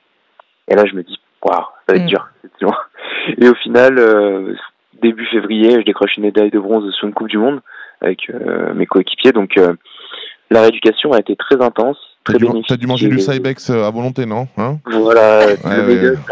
Et 0.68 0.74
là, 0.74 0.86
je 0.86 0.96
me 0.96 1.04
dis, 1.04 1.20
waouh, 1.44 1.62
ça 1.88 1.94
va 1.94 1.98
être 1.98 2.06
mm. 2.06 2.08
dur, 2.08 2.28
Et 3.38 3.48
au 3.48 3.54
final, 3.54 4.58
début 5.00 5.28
février, 5.28 5.74
je 5.74 5.86
décroche 5.86 6.18
une 6.18 6.24
médaille 6.24 6.50
de 6.50 6.58
bronze 6.58 6.92
sur 6.96 7.08
une 7.08 7.14
Coupe 7.14 7.30
du 7.30 7.38
Monde 7.38 7.62
avec 8.02 8.32
mes 8.74 8.88
coéquipiers. 8.88 9.32
Donc, 9.32 9.54
la 10.50 10.62
rééducation 10.62 11.12
a 11.12 11.20
été 11.20 11.36
très 11.36 11.62
intense. 11.62 12.15
Très 12.26 12.40
tu 12.40 12.74
as 12.74 12.78
dû 12.78 12.88
manger 12.88 13.08
du 13.08 13.20
Cybex 13.20 13.70
euh, 13.70 13.84
à 13.84 13.92
volonté, 13.92 14.26
non 14.26 14.48
hein 14.58 14.80
Voilà. 14.86 15.56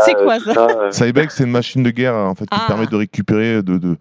c'est 0.03 0.15
quoi 0.15 0.39
ça, 0.39 0.67
euh. 0.67 0.91
Cybex, 0.91 1.35
c'est 1.35 1.43
une 1.43 1.51
machine 1.51 1.83
de 1.83 1.91
guerre 1.91 2.15
en 2.15 2.33
fait 2.33 2.45
qui 2.45 2.59
ah. 2.59 2.65
permet 2.67 2.87
de 2.87 2.95
récupérer 2.95 3.61
de, 3.61 3.77
de 3.77 3.97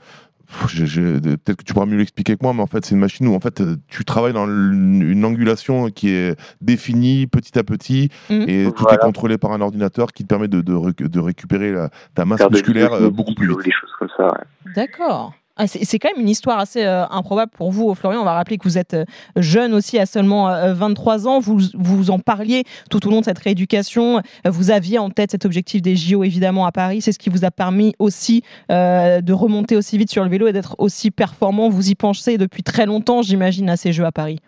peut-être 0.67 1.57
que 1.57 1.65
tu 1.65 1.75
pourras 1.75 1.87
mieux 1.87 1.99
l'expliquer 1.99 2.37
que 2.37 2.43
moi, 2.43 2.53
mais 2.55 2.63
en 2.63 2.67
fait, 2.67 2.85
c'est 2.85 2.95
une 2.95 3.01
machine 3.01 3.27
où 3.29 3.35
en 3.35 3.41
fait 3.41 3.63
tu 3.89 4.05
travailles 4.05 4.33
dans 4.33 4.47
une 4.47 5.25
angulation 5.25 5.91
qui 5.91 6.11
est 6.11 6.39
définie 6.61 7.27
petit 7.27 7.59
à 7.59 7.63
petit 7.63 8.09
mm. 8.31 8.45
et 8.49 8.67
tout 8.75 8.87
est 8.89 8.99
contrôlé 8.99 9.39
par 9.39 9.53
un 9.53 9.61
ordinateur 9.61 10.13
qui 10.13 10.23
te 10.23 10.29
permet 10.29 10.49
de, 10.49 10.61
de, 10.61 11.21
récupérer 11.21 11.75
ta 12.15 12.25
masse 12.25 12.41
musculaire 12.51 12.95
euh, 12.95 13.11
beaucoup 13.11 13.35
plus 13.35 13.49
vite. 13.49 13.65
Des 13.65 13.71
choses 13.71 13.91
comme 13.99 14.09
ça. 14.17 14.29
D'accord. 14.75 15.35
Ah, 15.59 15.67
c'est 15.67 15.99
quand 15.99 16.09
même 16.09 16.23
une 16.23 16.31
histoire 16.31 16.59
assez 16.59 16.85
euh, 16.85 17.05
improbable 17.11 17.53
pour 17.55 17.71
vous, 17.71 17.95
Florian. 17.95 18.23
On 18.23 18.25
va 18.25 18.33
rappeler 18.33 18.57
que 18.57 18.65
vous 18.65 18.79
êtes 18.79 18.95
euh, 18.95 19.05
jeune 19.37 19.75
aussi, 19.75 19.99
à 19.99 20.07
seulement 20.07 20.47
23 20.73 21.27
euh, 21.27 21.31
ans. 21.31 21.41
Vous, 21.41 21.59
vous 21.75 22.11
en 22.11 22.19
parliez 22.19 22.65
tout 22.91 23.07
au 23.07 23.11
long 23.11 23.21
de 23.21 23.27
cette 23.27 23.39
rééducation. 23.39 24.23
Vous 24.47 24.71
aviez 24.71 24.99
en 24.99 25.11
tête 25.11 25.33
cet 25.33 25.45
objectif 25.45 25.83
des 25.83 25.95
JO, 25.95 26.25
évidemment, 26.25 26.65
à 26.65 26.73
Paris. 26.73 27.03
C'est 27.03 27.13
ce 27.13 27.19
qui 27.19 27.29
vous 27.29 27.45
a 27.45 27.51
permis 27.51 27.95
aussi 27.99 28.43
de 28.71 29.33
remonter 29.33 29.77
aussi 29.77 29.99
vite 29.99 30.11
sur 30.11 30.25
le 30.25 30.31
vélo 30.31 30.47
et 30.47 30.53
d'être 30.53 30.75
aussi 30.79 31.11
performant. 31.11 31.69
Vous 31.69 31.91
y 31.91 31.95
pensez 31.95 32.39
depuis 32.39 32.63
très 32.63 32.87
longtemps, 32.87 33.21
j'imagine, 33.21 33.69
à 33.69 33.77
ces 33.77 33.93
Jeux 33.93 34.05
à 34.05 34.13
Paris. 34.13 34.39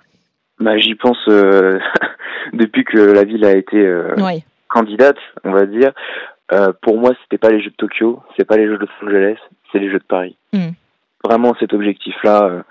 Bah, 0.59 0.79
J'y 0.79 0.95
pense 0.95 1.19
depuis 2.53 2.85
que 2.85 2.99
la 2.99 3.25
ville 3.25 3.45
a 3.45 3.55
été 3.55 3.87
candidate, 4.69 5.19
on 5.45 5.53
va 5.53 5.67
dire. 5.67 5.93
pour 6.81 6.99
moi, 6.99 7.13
c'était 7.23 7.39
pas 7.39 7.51
les 7.51 7.63
Jeux 7.63 7.71
de 7.71 7.77
Tokyo, 7.77 8.23
c'est 8.37 8.47
pas 8.47 8.57
les 8.57 8.67
Jeux 8.67 8.79
de 8.79 8.87
Los 8.87 9.07
Angeles, 9.07 9.37
c'est 9.71 9.79
les 9.79 9.91
Jeux 9.91 9.99
de 9.99 10.05
Paris. 10.05 10.37
Hmm 10.53 10.71
vraiment 11.25 11.55
cet 11.59 11.73
objectif-là. 11.73 12.45
Euh, 12.45 12.63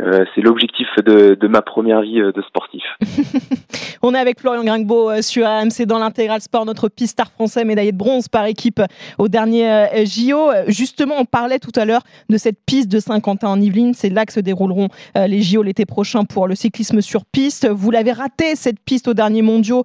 euh, 0.00 0.24
c'est 0.32 0.42
l'objectif 0.42 0.86
de, 1.04 1.48
ma 1.48 1.60
première 1.60 2.02
vie 2.02 2.20
euh, 2.20 2.30
de 2.30 2.40
sportif. 2.42 2.84
on 4.02 4.14
est 4.14 4.18
avec 4.18 4.38
Florian 4.38 4.62
Gringbeau 4.62 5.20
sur 5.22 5.44
AMC 5.44 5.86
dans 5.86 5.98
l'intégral 5.98 6.40
sport, 6.40 6.64
notre 6.66 6.88
pistard 6.88 7.32
français 7.32 7.64
médaillé 7.64 7.90
de 7.90 7.96
bronze 7.96 8.28
par 8.28 8.44
équipe 8.44 8.80
au 9.18 9.26
dernier 9.26 9.88
JO. 10.04 10.50
Justement, 10.68 11.16
on 11.18 11.24
parlait 11.24 11.58
tout 11.58 11.72
à 11.74 11.84
l'heure 11.84 12.02
de 12.28 12.36
cette 12.36 12.58
piste 12.64 12.88
de 12.88 13.00
Saint-Quentin 13.00 13.48
en 13.48 13.60
Yvelines. 13.60 13.92
C'est 13.92 14.08
là 14.08 14.24
que 14.24 14.32
se 14.32 14.38
dérouleront 14.38 14.86
les 15.16 15.42
JO 15.42 15.64
l'été 15.64 15.84
prochain 15.84 16.24
pour 16.24 16.46
le 16.46 16.54
cyclisme 16.54 17.00
sur 17.00 17.24
piste. 17.24 17.68
Vous 17.68 17.90
l'avez 17.90 18.12
raté 18.12 18.54
cette 18.54 18.78
piste 18.78 19.08
au 19.08 19.14
dernier 19.14 19.42
mondiaux 19.42 19.82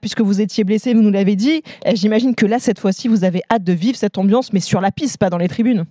puisque 0.00 0.20
vous 0.20 0.40
étiez 0.40 0.62
blessé, 0.62 0.94
vous 0.94 1.02
nous 1.02 1.10
l'avez 1.10 1.34
dit. 1.34 1.62
J'imagine 1.94 2.36
que 2.36 2.46
là, 2.46 2.60
cette 2.60 2.78
fois-ci, 2.78 3.08
vous 3.08 3.24
avez 3.24 3.40
hâte 3.50 3.64
de 3.64 3.72
vivre 3.72 3.96
cette 3.96 4.18
ambiance, 4.18 4.52
mais 4.52 4.60
sur 4.60 4.80
la 4.80 4.92
piste, 4.92 5.18
pas 5.18 5.30
dans 5.30 5.38
les 5.38 5.48
tribunes. 5.48 5.84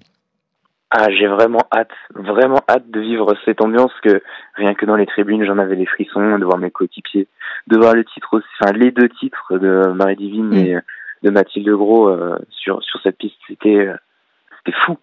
Ah, 0.89 1.07
j'ai 1.09 1.27
vraiment 1.27 1.63
hâte, 1.73 1.91
vraiment 2.15 2.61
hâte 2.69 2.89
de 2.89 3.01
vivre 3.01 3.35
cette 3.43 3.61
ambiance 3.61 3.91
que 4.01 4.21
rien 4.55 4.73
que 4.73 4.85
dans 4.85 4.95
les 4.95 5.05
tribunes, 5.05 5.43
j'en 5.45 5.57
avais 5.57 5.75
les 5.75 5.85
frissons, 5.85 6.39
de 6.39 6.45
voir 6.45 6.57
mes 6.57 6.71
coéquipiers, 6.71 7.27
de 7.67 7.77
voir 7.77 7.93
le 7.93 8.05
titre 8.05 8.29
aussi, 8.31 8.47
enfin 8.61 8.71
les 8.71 8.91
deux 8.91 9.09
titres 9.09 9.57
de 9.57 9.91
Marie 9.91 10.15
Divine 10.15 10.47
mm. 10.47 10.53
et 10.53 10.77
de 11.23 11.29
Mathilde 11.29 11.69
Gros 11.69 12.07
euh, 12.07 12.37
sur 12.49 12.81
sur 12.83 13.01
cette 13.01 13.17
piste, 13.17 13.35
c'était 13.47 13.87
euh, 13.87 13.95
c'était 14.59 14.77
fou. 14.85 14.97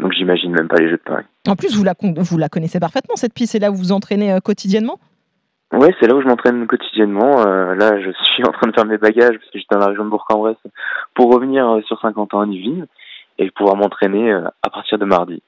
Donc 0.00 0.12
j'imagine 0.12 0.50
même 0.52 0.66
pas 0.66 0.78
les 0.78 0.90
Jeux 0.90 0.96
de 0.96 1.02
Paris. 1.02 1.24
En 1.46 1.54
plus, 1.54 1.76
vous 1.76 1.84
la 1.84 1.94
vous 2.00 2.38
la 2.38 2.48
connaissez 2.48 2.80
parfaitement 2.80 3.14
cette 3.14 3.34
piste, 3.34 3.52
c'est 3.52 3.60
là 3.60 3.70
où 3.70 3.74
vous 3.74 3.84
vous 3.84 3.92
entraînez 3.92 4.32
euh, 4.32 4.40
quotidiennement? 4.40 4.98
Ouais, 5.72 5.94
c'est 6.00 6.08
là 6.08 6.16
où 6.16 6.22
je 6.22 6.26
m'entraîne 6.26 6.66
quotidiennement. 6.66 7.44
là, 7.44 8.00
je 8.00 8.10
suis 8.10 8.42
en 8.48 8.52
train 8.52 8.68
de 8.68 8.72
faire 8.72 8.86
mes 8.86 8.98
bagages 8.98 9.36
parce 9.38 9.50
que 9.50 9.58
j'étais 9.58 9.74
dans 9.74 9.80
la 9.80 9.88
région 9.88 10.04
de 10.04 10.10
Bourg-en-Bresse 10.10 10.56
pour 11.14 11.32
revenir 11.32 11.80
sur 11.86 12.00
50 12.00 12.34
ans 12.34 12.40
en 12.40 12.50
Yvelines 12.50 12.86
et 13.38 13.50
pouvoir 13.50 13.76
m'entraîner 13.76 14.32
euh, 14.32 14.44
à 14.62 14.70
partir 14.70 14.98
de 14.98 15.04
mardi. 15.04 15.42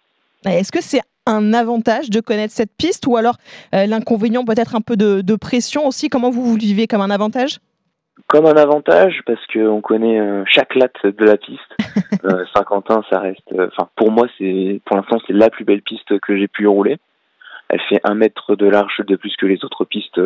Est-ce 0.45 0.73
que 0.73 0.83
c'est 0.83 1.03
un 1.27 1.53
avantage 1.53 2.09
de 2.11 2.21
connaître 2.21 2.55
cette 2.55 2.75
piste 2.77 3.07
ou 3.07 3.17
alors 3.17 3.37
euh, 3.75 3.87
l'inconvénient 3.87 4.45
peut-être 4.45 4.75
un 4.75 4.81
peu 4.81 4.97
de, 4.97 5.37
pression 5.37 5.87
aussi? 5.87 6.09
Comment 6.09 6.31
vous 6.31 6.45
vous 6.45 6.55
le 6.55 6.61
vivez 6.61 6.87
comme 6.87 7.03
un 7.03 7.11
avantage? 7.11 7.59
Comme 8.27 8.47
un 8.47 8.57
avantage 8.57 9.21
parce 9.27 9.45
qu'on 9.53 9.81
connaît 9.81 10.21
euh, 10.21 10.45
chaque 10.47 10.75
latte 10.75 11.05
de 11.05 11.25
la 11.25 11.37
piste. 11.37 11.77
Saint-Quentin, 12.55 13.03
ça 13.11 13.19
reste, 13.19 13.49
enfin 13.53 13.89
pour 13.97 14.11
moi 14.11 14.27
c'est, 14.39 14.81
pour 14.85 14.97
l'instant 14.97 15.19
c'est 15.27 15.33
la 15.33 15.51
plus 15.51 15.65
belle 15.65 15.83
piste 15.83 16.19
que 16.21 16.37
j'ai 16.37 16.49
pu 16.49 16.67
rouler. 16.67 16.99
Elle 17.69 17.81
fait 17.89 18.01
un 18.05 18.15
mètre 18.15 18.57
de 18.57 18.67
large 18.67 19.01
de 19.07 19.17
plus 19.17 19.37
que 19.37 19.47
les 19.47 19.65
autres 19.65 19.85
pistes. 19.85 20.21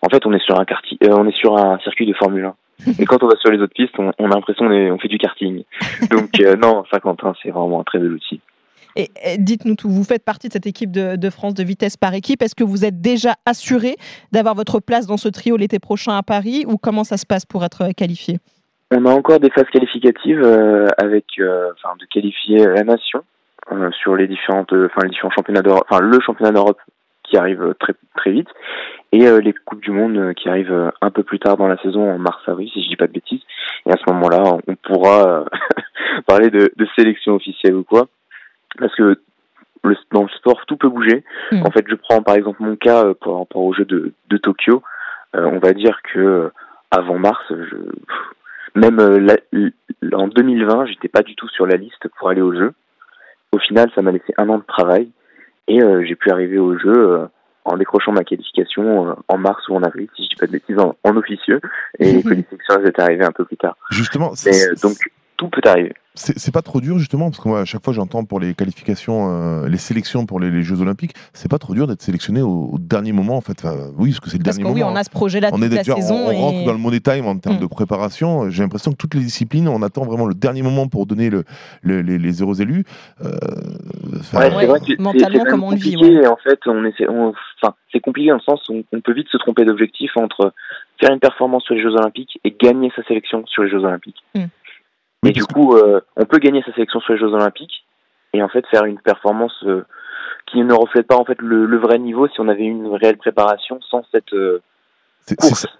En 0.00 0.08
fait, 0.08 0.24
on 0.24 0.32
est 0.32 0.42
sur 0.42 0.58
un 0.58 0.64
quartier, 0.64 0.96
on 1.10 1.26
est 1.28 1.36
sur 1.36 1.58
un 1.58 1.78
circuit 1.80 2.06
de 2.06 2.14
Formule 2.14 2.46
1. 2.46 2.54
Et 2.98 3.04
quand 3.04 3.22
on 3.22 3.28
va 3.28 3.36
sur 3.36 3.50
les 3.50 3.58
autres 3.58 3.74
pistes, 3.74 3.94
on, 3.98 4.08
a 4.08 4.28
l'impression 4.28 4.66
qu'on 4.68 4.98
fait 4.98 5.08
du 5.08 5.18
karting. 5.18 5.64
Donc 6.10 6.40
euh, 6.40 6.56
non, 6.56 6.84
Saint-Quentin, 6.90 7.32
c'est 7.42 7.50
vraiment 7.50 7.80
un 7.80 7.84
très 7.84 7.98
bel 7.98 8.12
outil. 8.12 8.40
Et, 8.96 9.08
dites-nous 9.38 9.74
tout, 9.74 9.88
vous 9.88 10.04
faites 10.04 10.24
partie 10.24 10.48
de 10.48 10.52
cette 10.52 10.66
équipe 10.66 10.92
de, 10.92 11.30
France 11.30 11.54
de 11.54 11.64
vitesse 11.64 11.96
par 11.96 12.14
équipe. 12.14 12.42
Est-ce 12.42 12.54
que 12.54 12.62
vous 12.62 12.84
êtes 12.84 13.00
déjà 13.00 13.34
assuré 13.44 13.96
d'avoir 14.32 14.54
votre 14.54 14.78
place 14.80 15.06
dans 15.06 15.16
ce 15.16 15.28
trio 15.28 15.56
l'été 15.56 15.80
prochain 15.80 16.16
à 16.16 16.22
Paris 16.22 16.64
ou 16.66 16.76
comment 16.76 17.02
ça 17.02 17.16
se 17.16 17.26
passe 17.26 17.44
pour 17.44 17.64
être 17.64 17.92
qualifié? 17.96 18.38
On 18.92 19.04
a 19.06 19.10
encore 19.10 19.40
des 19.40 19.50
phases 19.50 19.68
qualificatives 19.72 20.42
euh, 20.44 20.86
avec, 20.98 21.24
euh, 21.40 21.72
enfin, 21.72 21.96
de 21.98 22.06
qualifier 22.06 22.64
la 22.64 22.84
nation 22.84 23.22
sur 24.02 24.14
les 24.14 24.28
différentes, 24.28 24.72
enfin, 24.72 25.00
les 25.04 25.08
différents 25.08 25.32
championnats 25.32 25.62
d'Europe, 25.62 25.86
enfin, 25.88 26.00
le 26.00 26.20
championnat 26.20 26.52
d'Europe 26.52 26.78
qui 27.24 27.38
arrive 27.38 27.74
très 27.80 27.94
très 28.14 28.30
vite 28.30 28.48
et 29.16 29.40
les 29.40 29.52
Coupes 29.52 29.82
du 29.82 29.90
Monde 29.90 30.34
qui 30.34 30.48
arrivent 30.48 30.92
un 31.00 31.10
peu 31.10 31.22
plus 31.22 31.38
tard 31.38 31.56
dans 31.56 31.68
la 31.68 31.76
saison, 31.78 32.10
en 32.10 32.18
mars-avril, 32.18 32.68
si 32.72 32.82
je 32.82 32.88
dis 32.88 32.96
pas 32.96 33.06
de 33.06 33.12
bêtises. 33.12 33.42
Et 33.86 33.90
à 33.90 33.96
ce 33.96 34.12
moment-là, 34.12 34.42
on 34.66 34.74
pourra 34.76 35.44
parler 36.26 36.50
de, 36.50 36.72
de 36.74 36.86
sélection 36.96 37.34
officielle 37.34 37.74
ou 37.74 37.84
quoi. 37.84 38.08
Parce 38.78 38.94
que 38.94 39.18
le, 39.84 39.96
dans 40.12 40.22
le 40.22 40.28
sport, 40.28 40.64
tout 40.66 40.76
peut 40.76 40.88
bouger. 40.88 41.24
Mm. 41.52 41.62
En 41.66 41.70
fait, 41.70 41.84
je 41.88 41.94
prends 41.94 42.22
par 42.22 42.34
exemple 42.34 42.62
mon 42.62 42.76
cas 42.76 43.04
euh, 43.04 43.14
par 43.14 43.38
rapport 43.38 43.62
au 43.62 43.72
jeu 43.72 43.84
de, 43.84 44.12
de 44.28 44.36
Tokyo. 44.36 44.82
Euh, 45.36 45.44
on 45.52 45.58
va 45.58 45.72
dire 45.72 46.00
que 46.02 46.18
euh, 46.18 46.48
avant 46.90 47.18
mars, 47.18 47.42
je, 47.50 47.76
même 48.74 48.98
euh, 48.98 49.20
la, 49.20 49.36
en 50.16 50.28
2020, 50.28 50.86
j'étais 50.86 51.08
pas 51.08 51.22
du 51.22 51.34
tout 51.36 51.48
sur 51.48 51.66
la 51.66 51.76
liste 51.76 52.08
pour 52.18 52.28
aller 52.28 52.40
au 52.40 52.54
jeu. 52.54 52.72
Au 53.52 53.58
final, 53.58 53.90
ça 53.94 54.02
m'a 54.02 54.10
laissé 54.10 54.34
un 54.36 54.48
an 54.48 54.58
de 54.58 54.64
travail 54.64 55.10
et 55.68 55.82
euh, 55.82 56.04
j'ai 56.04 56.16
pu 56.16 56.30
arriver 56.30 56.58
au 56.58 56.76
jeu 56.78 56.92
euh, 56.92 57.26
en 57.64 57.76
décrochant 57.76 58.12
ma 58.12 58.24
qualification 58.24 59.08
euh, 59.08 59.14
en 59.28 59.38
mars 59.38 59.66
ou 59.68 59.74
en 59.76 59.82
avril, 59.82 60.08
si 60.16 60.24
je 60.24 60.28
dis 60.30 60.36
pas 60.36 60.46
de 60.46 60.52
bêtises, 60.52 60.78
en, 60.78 60.94
en 61.04 61.16
officieux. 61.16 61.60
Et 61.98 62.22
que 62.22 62.28
les 62.28 62.44
sélections 62.50 62.74
elles 62.80 62.88
étaient 62.88 63.02
arrivées 63.02 63.24
un 63.24 63.32
peu 63.32 63.44
plus 63.44 63.56
tard. 63.56 63.76
Justement, 63.90 64.34
c'est- 64.34 64.70
euh, 64.70 64.74
donc 64.82 64.96
tout 65.36 65.48
peut 65.48 65.60
arriver. 65.66 65.92
c'est 66.14 66.52
pas 66.54 66.62
trop 66.62 66.80
dur 66.80 66.96
justement 66.98 67.28
parce 67.28 67.40
que 67.42 67.48
moi 67.48 67.60
à 67.60 67.64
chaque 67.64 67.84
fois 67.84 67.92
j'entends 67.92 68.24
pour 68.24 68.38
les 68.38 68.54
qualifications, 68.54 69.30
euh, 69.64 69.68
les 69.68 69.78
sélections 69.78 70.26
pour 70.26 70.38
les, 70.38 70.48
les 70.50 70.62
Jeux 70.62 70.80
Olympiques, 70.80 71.12
c'est 71.32 71.50
pas 71.50 71.58
trop 71.58 71.74
dur 71.74 71.88
d'être 71.88 72.02
sélectionné 72.02 72.40
au, 72.40 72.70
au 72.72 72.78
dernier 72.78 73.10
moment 73.12 73.36
en 73.36 73.40
fait. 73.40 73.56
Enfin, 73.64 73.90
oui, 73.98 74.10
parce 74.10 74.20
que 74.20 74.30
c'est 74.30 74.38
le 74.38 74.44
Parce 74.44 74.56
que 74.58 74.62
dernier 74.62 74.74
oui, 74.76 74.80
moment. 74.82 74.92
on 74.92 74.96
a 74.96 75.02
ce 75.02 75.10
projet-là 75.10 75.48
on 75.52 75.56
toute 75.56 75.64
est 75.64 75.68
la 75.74 75.82
déjà, 75.82 75.94
on, 75.94 76.00
saison. 76.00 76.14
on 76.14 76.32
rentre 76.36 76.58
et- 76.60 76.64
dans 76.64 76.72
le 76.72 76.78
money 76.78 77.00
time 77.00 77.26
en 77.26 77.36
termes 77.38 77.56
Mm. 77.56 77.60
de 77.60 77.66
préparation. 77.66 78.48
J'ai 78.50 78.62
l'impression 78.62 78.92
que 78.92 78.96
toutes 78.96 79.14
les 79.14 79.20
disciplines, 79.22 79.66
on 79.68 79.82
attend 79.82 80.04
vraiment 80.04 80.26
le 80.26 80.34
dernier 80.34 80.62
moment 80.62 80.86
pour 80.88 81.06
donner 81.06 81.30
le, 81.30 81.42
le- 81.82 82.00
les, 82.02 82.18
les 82.18 82.42
heureux 82.42 82.62
élus. 82.62 82.84
Euh, 83.24 83.30
Ouais, 84.34 84.50
c'est 84.50 84.66
vrai 84.66 84.80
que 84.80 84.86
c'est- 84.86 84.98
mentalement, 85.00 85.44
comme 85.44 85.64
on 85.64 85.70
le 85.70 85.76
vit, 85.76 85.96
en 86.26 86.36
fait, 86.36 86.58
on 86.66 86.84
essaie, 86.84 87.08
on- 87.08 87.32
enfin, 87.60 87.74
c'est 87.92 88.00
compliqué 88.00 88.28
dans 88.30 88.36
le 88.36 88.40
sens 88.40 88.60
où 88.68 88.82
on 88.92 89.00
peut 89.00 89.12
vite 89.14 89.28
se 89.30 89.36
tromper 89.38 89.64
d'objectif 89.64 90.10
entre 90.16 90.52
faire 91.00 91.10
une 91.12 91.18
performance 91.20 91.64
sur 91.64 91.74
les 91.74 91.82
Jeux 91.82 91.94
Olympiques 91.94 92.38
et 92.44 92.54
gagner 92.58 92.92
sa 92.94 93.02
sélection 93.04 93.44
sur 93.46 93.64
les 93.64 93.70
Jeux 93.70 93.84
Olympiques. 93.84 94.22
Mm. 94.34 94.44
Et 95.24 95.32
du 95.32 95.44
coup, 95.44 95.74
euh, 95.76 96.00
on 96.16 96.24
peut 96.24 96.38
gagner 96.38 96.62
sa 96.62 96.72
sélection 96.72 97.00
sur 97.00 97.12
les 97.12 97.18
Jeux 97.18 97.32
Olympiques 97.32 97.84
et 98.32 98.42
en 98.42 98.48
fait 98.48 98.66
faire 98.66 98.84
une 98.84 98.98
performance 98.98 99.54
euh, 99.64 99.84
qui 100.46 100.62
ne 100.62 100.74
reflète 100.74 101.06
pas 101.06 101.16
en 101.16 101.24
fait 101.24 101.40
le, 101.40 101.66
le 101.66 101.78
vrai 101.78 101.98
niveau 101.98 102.28
si 102.28 102.40
on 102.40 102.48
avait 102.48 102.64
une 102.64 102.88
réelle 102.94 103.16
préparation 103.16 103.80
sans 103.88 104.04
cette 104.12 104.32
euh, 104.34 104.60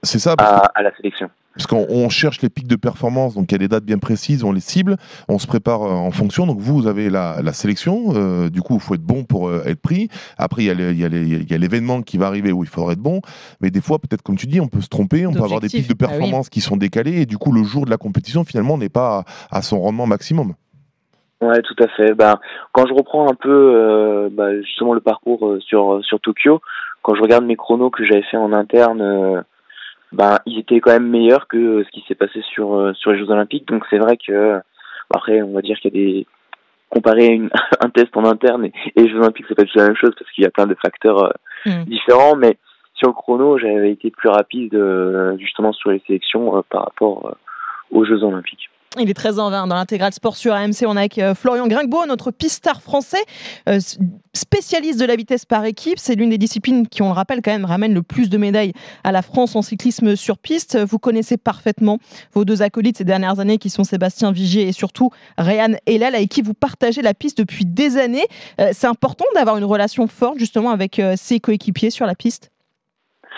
c'est 0.02 0.18
ça- 0.18 0.34
à, 0.38 0.66
à 0.74 0.82
la 0.82 0.94
sélection. 0.96 1.30
Parce 1.54 1.68
qu'on 1.68 1.86
on 1.88 2.08
cherche 2.08 2.42
les 2.42 2.48
pics 2.48 2.66
de 2.66 2.74
performance, 2.74 3.36
donc 3.36 3.52
il 3.52 3.52
y 3.52 3.54
a 3.54 3.58
des 3.58 3.68
dates 3.68 3.84
bien 3.84 3.98
précises, 3.98 4.42
on 4.42 4.50
les 4.50 4.58
cible, 4.58 4.96
on 5.28 5.38
se 5.38 5.46
prépare 5.46 5.82
euh, 5.82 5.90
en 5.92 6.10
fonction. 6.10 6.46
Donc 6.46 6.58
vous, 6.58 6.74
vous 6.74 6.86
avez 6.88 7.10
la, 7.10 7.42
la 7.42 7.52
sélection, 7.52 8.12
euh, 8.16 8.50
du 8.50 8.60
coup, 8.60 8.74
il 8.74 8.80
faut 8.80 8.94
être 8.94 9.02
bon 9.02 9.22
pour 9.22 9.48
euh, 9.48 9.62
être 9.64 9.80
pris. 9.80 10.08
Après, 10.36 10.64
il 10.64 10.66
y 10.66 11.54
a 11.54 11.58
l'événement 11.58 12.02
qui 12.02 12.18
va 12.18 12.26
arriver 12.26 12.50
où 12.50 12.64
il 12.64 12.68
faudra 12.68 12.94
être 12.94 12.98
bon. 12.98 13.20
Mais 13.60 13.70
des 13.70 13.80
fois, 13.80 14.00
peut-être 14.00 14.22
comme 14.22 14.36
tu 14.36 14.48
dis, 14.48 14.60
on 14.60 14.66
peut 14.66 14.80
se 14.80 14.88
tromper, 14.88 15.26
on 15.28 15.32
peut 15.32 15.44
avoir 15.44 15.60
des 15.60 15.68
pics 15.68 15.86
de 15.86 15.92
oui. 15.92 16.08
performance 16.08 16.48
qui 16.48 16.60
sont 16.60 16.76
décalés, 16.76 17.20
et 17.20 17.26
du 17.26 17.38
coup, 17.38 17.52
le 17.52 17.62
jour 17.62 17.84
de 17.84 17.90
la 17.90 17.98
compétition, 17.98 18.42
finalement, 18.42 18.76
n'est 18.76 18.88
pas 18.88 19.24
à, 19.50 19.58
à 19.58 19.62
son 19.62 19.78
rendement 19.80 20.06
maximum. 20.06 20.54
Ouais, 21.40 21.60
tout 21.62 21.76
à 21.84 21.88
fait. 21.88 22.14
Ben, 22.14 22.40
quand 22.72 22.86
je 22.88 22.94
reprends 22.94 23.30
un 23.30 23.34
peu 23.34 23.50
euh, 23.76 24.28
bah, 24.32 24.60
justement 24.62 24.94
le 24.94 25.00
parcours 25.00 25.46
euh, 25.46 25.60
sur 25.60 26.02
sur 26.02 26.18
Tokyo, 26.18 26.60
quand 27.04 27.14
je 27.14 27.23
regarde 27.23 27.44
mes 27.44 27.54
chronos 27.54 27.90
que 27.90 28.04
j'avais 28.04 28.23
fait 28.23 28.38
en 28.38 28.52
interne, 28.52 29.02
euh, 29.02 29.42
ben 30.12 30.38
ils 30.46 30.58
étaient 30.58 30.80
quand 30.80 30.92
même 30.92 31.08
meilleurs 31.08 31.46
que 31.46 31.56
euh, 31.56 31.84
ce 31.84 31.90
qui 31.90 32.04
s'est 32.08 32.14
passé 32.14 32.40
sur 32.52 32.75
euh, 32.75 32.94
sur 32.94 33.12
les 33.12 33.18
Jeux 33.18 33.30
Olympiques. 33.30 33.68
Donc 33.68 33.84
c'est 33.90 33.99
vrai 33.99 34.16
que 34.16 34.61
après, 35.14 35.42
on 35.42 35.52
va 35.52 35.61
dire 35.61 35.78
qu'il 35.78 35.94
y 35.94 36.00
a 36.00 36.06
des 36.06 36.26
comparer 36.88 37.26
une, 37.26 37.50
un 37.80 37.90
test 37.90 38.16
en 38.16 38.25
interne 38.25 38.64
et, 38.64 38.73
et 38.96 39.02
les 39.02 39.11
Jeux 39.11 39.18
Olympiques, 39.18 39.46
c'est 39.49 39.54
pas 39.54 39.64
du 39.64 39.70
tout 39.70 39.78
la 39.78 39.87
même 39.87 39.96
chose 39.96 40.14
parce 40.18 40.30
qu'il 40.32 40.44
y 40.44 40.46
a 40.46 40.50
plein 40.50 40.66
de 40.66 40.76
facteurs 40.82 41.25
euh, 41.25 41.32
Mm. 41.66 41.84
différents. 41.84 42.37
Mais 42.37 42.58
sur 42.94 43.08
le 43.08 43.14
chrono, 43.14 43.58
j'avais 43.58 43.90
été 43.90 44.11
plus 44.11 44.28
rapide 44.28 44.75
euh, 44.75 45.37
justement 45.38 45.73
sur 45.73 45.90
les 45.90 46.02
sélections 46.06 46.62
par 46.70 46.84
rapport 46.84 47.37
aux 47.90 48.04
Jeux 48.04 48.23
Olympiques. 48.23 48.70
Il 48.98 49.10
est 49.10 49.18
13h20 49.18 49.68
dans 49.68 49.74
l'intégral 49.74 50.12
sport 50.12 50.36
sur 50.36 50.52
AMC. 50.52 50.84
On 50.86 50.96
est 50.96 51.00
avec 51.00 51.18
euh, 51.18 51.34
Florian 51.34 51.66
Gringbeau, 51.66 52.06
notre 52.06 52.30
pistard 52.30 52.80
français, 52.80 53.22
euh, 53.68 53.78
spécialiste 54.32 55.00
de 55.00 55.04
la 55.04 55.16
vitesse 55.16 55.44
par 55.44 55.64
équipe. 55.64 55.98
C'est 55.98 56.14
l'une 56.14 56.30
des 56.30 56.38
disciplines 56.38 56.86
qui, 56.86 57.02
on 57.02 57.06
le 57.08 57.12
rappelle, 57.12 57.42
quand 57.42 57.50
même 57.50 57.64
ramène 57.64 57.92
le 57.92 58.02
plus 58.02 58.30
de 58.30 58.38
médailles 58.38 58.72
à 59.02 59.10
la 59.10 59.22
France 59.22 59.56
en 59.56 59.62
cyclisme 59.62 60.14
sur 60.14 60.38
piste. 60.38 60.78
Vous 60.78 61.00
connaissez 61.00 61.36
parfaitement 61.36 61.98
vos 62.34 62.44
deux 62.44 62.62
acolytes 62.62 62.98
ces 62.98 63.04
dernières 63.04 63.40
années 63.40 63.58
qui 63.58 63.68
sont 63.68 63.82
Sébastien 63.82 64.30
Vigier 64.30 64.68
et 64.68 64.72
surtout 64.72 65.10
Ryan 65.38 65.74
Hellal 65.86 66.14
avec 66.14 66.28
qui 66.28 66.42
vous 66.42 66.54
partagez 66.54 67.02
la 67.02 67.14
piste 67.14 67.38
depuis 67.38 67.64
des 67.64 67.96
années. 67.96 68.26
Euh, 68.60 68.68
C'est 68.72 68.86
important 68.86 69.24
d'avoir 69.34 69.56
une 69.56 69.64
relation 69.64 70.06
forte 70.06 70.38
justement 70.38 70.70
avec 70.70 71.02
ses 71.16 71.40
coéquipiers 71.40 71.90
sur 71.90 72.06
la 72.06 72.14
piste? 72.14 72.52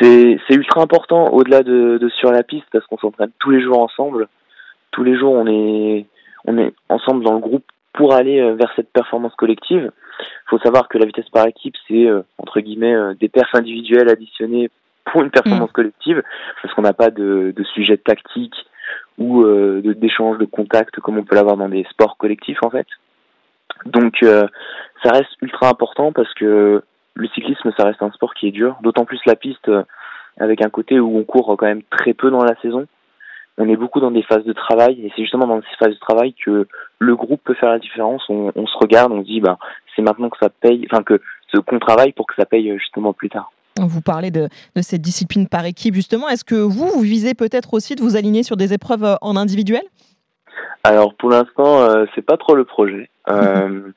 C'est 0.00 0.38
ultra 0.50 0.82
important 0.82 1.32
au-delà 1.32 1.62
de, 1.62 1.98
de 1.98 2.08
sur 2.10 2.30
la 2.30 2.42
piste 2.42 2.66
parce 2.70 2.84
qu'on 2.86 2.98
s'entraîne 2.98 3.30
tous 3.38 3.50
les 3.50 3.62
jours 3.62 3.80
ensemble. 3.80 4.28
Tous 4.96 5.04
les 5.04 5.14
jours, 5.16 5.34
on 5.34 5.46
est 5.46 6.06
on 6.46 6.56
est 6.56 6.72
ensemble 6.88 7.22
dans 7.22 7.34
le 7.34 7.38
groupe 7.40 7.64
pour 7.92 8.14
aller 8.14 8.40
euh, 8.40 8.54
vers 8.54 8.72
cette 8.76 8.90
performance 8.92 9.34
collective. 9.34 9.90
Il 10.20 10.48
faut 10.48 10.58
savoir 10.60 10.88
que 10.88 10.96
la 10.96 11.04
vitesse 11.04 11.28
par 11.28 11.46
équipe, 11.46 11.74
c'est 11.86 12.06
euh, 12.06 12.22
entre 12.38 12.60
guillemets 12.60 12.94
euh, 12.94 13.12
des 13.14 13.28
perfs 13.28 13.54
individuels 13.54 14.08
additionnés 14.08 14.70
pour 15.04 15.22
une 15.22 15.30
performance 15.30 15.70
collective 15.72 16.22
parce 16.62 16.72
qu'on 16.74 16.82
n'a 16.82 16.94
pas 16.94 17.10
de, 17.10 17.52
de 17.54 17.64
sujet 17.64 17.98
tactique 17.98 18.54
ou 19.18 19.42
euh, 19.42 19.82
de- 19.82 19.92
d'échange 19.92 20.38
de 20.38 20.46
contacts 20.46 20.98
comme 21.00 21.18
on 21.18 21.24
peut 21.24 21.34
l'avoir 21.36 21.58
dans 21.58 21.68
des 21.68 21.84
sports 21.90 22.16
collectifs 22.16 22.62
en 22.62 22.70
fait. 22.70 22.86
Donc 23.84 24.16
ça 24.22 25.10
reste 25.12 25.36
ultra 25.42 25.68
important 25.68 26.10
parce 26.12 26.32
que 26.34 26.82
le 27.14 27.28
cyclisme, 27.28 27.70
ça 27.76 27.84
reste 27.84 28.02
un 28.02 28.10
sport 28.12 28.32
qui 28.32 28.48
est 28.48 28.50
dur, 28.52 28.76
d'autant 28.82 29.04
plus 29.04 29.20
la 29.26 29.36
piste 29.36 29.70
avec 30.38 30.64
un 30.64 30.70
côté 30.70 30.98
où 30.98 31.18
on 31.18 31.24
court 31.24 31.54
quand 31.58 31.66
même 31.66 31.82
très 31.90 32.14
peu 32.14 32.30
dans 32.30 32.42
la 32.42 32.56
saison. 32.62 32.86
On 33.58 33.68
est 33.68 33.76
beaucoup 33.76 34.00
dans 34.00 34.10
des 34.10 34.22
phases 34.22 34.44
de 34.44 34.52
travail 34.52 35.00
et 35.04 35.12
c'est 35.14 35.22
justement 35.22 35.46
dans 35.46 35.60
ces 35.60 35.76
phases 35.78 35.94
de 35.94 36.00
travail 36.00 36.34
que 36.34 36.68
le 36.98 37.16
groupe 37.16 37.40
peut 37.44 37.54
faire 37.54 37.70
la 37.70 37.78
différence. 37.78 38.22
On, 38.28 38.52
on 38.54 38.66
se 38.66 38.76
regarde, 38.78 39.12
on 39.12 39.22
se 39.22 39.26
dit 39.26 39.40
bah 39.40 39.58
c'est 39.94 40.02
maintenant 40.02 40.28
que 40.28 40.38
ça 40.38 40.50
paye, 40.50 40.86
enfin 40.90 41.02
que 41.02 41.20
ce 41.52 41.58
qu'on 41.58 41.78
travaille 41.78 42.12
pour 42.12 42.26
que 42.26 42.34
ça 42.36 42.44
paye 42.44 42.70
euh, 42.70 42.78
justement 42.78 43.12
plus 43.12 43.30
tard. 43.30 43.50
Vous 43.78 44.00
parlez 44.00 44.30
de, 44.30 44.48
de 44.75 44.82
cette 44.82 45.02
discipline 45.02 45.48
par 45.48 45.64
équipe 45.66 45.94
justement. 45.94 46.28
Est-ce 46.28 46.44
que 46.44 46.54
vous, 46.54 46.88
vous 46.88 47.00
visez 47.00 47.34
peut-être 47.34 47.75
aussi 47.75 47.94
de 47.94 48.02
vous 48.02 48.16
aligner 48.16 48.42
sur 48.42 48.56
des 48.56 48.72
épreuves 48.72 49.04
euh, 49.04 49.14
en 49.20 49.36
individuel? 49.36 49.82
Alors 50.84 51.14
pour 51.14 51.30
l'instant, 51.30 51.80
euh, 51.80 52.04
c'est 52.14 52.22
pas 52.22 52.36
trop 52.36 52.54
le 52.54 52.64
projet. 52.64 53.10
Euh, 53.28 53.90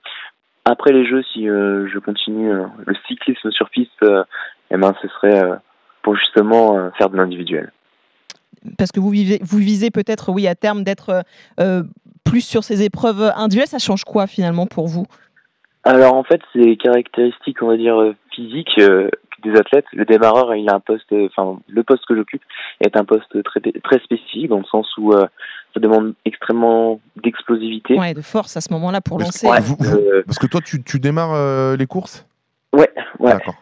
après 0.65 0.91
les 0.91 1.05
jeux, 1.05 1.21
si 1.33 1.47
euh, 1.47 1.87
je 1.93 1.99
continue 1.99 2.51
le 2.51 2.95
cyclisme 3.07 3.51
sur 3.51 3.69
piste, 3.69 4.03
eh 4.71 4.75
ben 4.75 4.95
ce 5.03 5.07
serait 5.07 5.43
pour 6.01 6.15
justement 6.15 6.89
faire 6.97 7.11
de 7.11 7.17
l'individuel. 7.17 7.71
Parce 8.77 8.91
que 8.91 8.99
vous, 8.99 9.09
vivez, 9.09 9.39
vous 9.41 9.57
visez 9.57 9.91
peut-être, 9.91 10.31
oui, 10.31 10.47
à 10.47 10.55
terme 10.55 10.83
d'être 10.83 11.23
euh, 11.59 11.83
plus 12.23 12.41
sur 12.41 12.63
ces 12.63 12.83
épreuves 12.83 13.31
individuelles. 13.35 13.67
Ça 13.67 13.79
change 13.79 14.03
quoi 14.03 14.27
finalement 14.27 14.65
pour 14.67 14.87
vous? 14.87 15.05
Alors 15.83 16.13
en 16.15 16.23
fait, 16.23 16.41
c'est 16.53 16.75
caractéristiques, 16.75 17.61
on 17.61 17.67
va 17.67 17.77
dire 17.77 17.99
euh, 17.99 18.13
physiques 18.35 18.77
euh, 18.79 19.09
des 19.43 19.51
athlètes. 19.55 19.85
Le 19.93 20.03
démarreur, 20.03 20.53
il 20.55 20.69
a 20.69 20.75
un 20.75 20.79
poste, 20.81 21.11
euh, 21.13 21.27
enfin 21.35 21.59
le 21.69 21.83
poste 21.83 22.03
que 22.05 22.15
j'occupe 22.15 22.41
est 22.81 22.97
un 22.97 23.05
poste 23.05 23.41
très 23.43 23.61
très 23.61 23.99
spécifique 24.03 24.49
dans 24.49 24.57
le 24.57 24.65
sens 24.65 24.85
où 24.97 25.13
euh, 25.13 25.25
ça 25.73 25.79
demande 25.79 26.13
extrêmement 26.25 26.99
d'explosivité. 27.23 27.97
Ouais, 27.97 28.13
de 28.13 28.21
force 28.21 28.57
à 28.57 28.61
ce 28.61 28.73
moment-là 28.73 28.99
pour 28.99 29.17
Parce 29.17 29.29
lancer. 29.29 29.47
que 29.47 29.51
Ouais, 29.51 29.61
vous- 29.61 29.77
vous- 29.79 29.97
euh, 29.97 30.23
Parce 30.25 30.37
que 30.39 30.47
toi, 30.47 30.59
tu, 30.63 30.83
tu 30.83 30.99
démarres 30.99 31.33
euh, 31.33 31.77
les 31.77 31.85
courses? 31.87 32.25
Ouais, 32.73 32.89
ouais. 33.19 33.31
D'accord. 33.31 33.55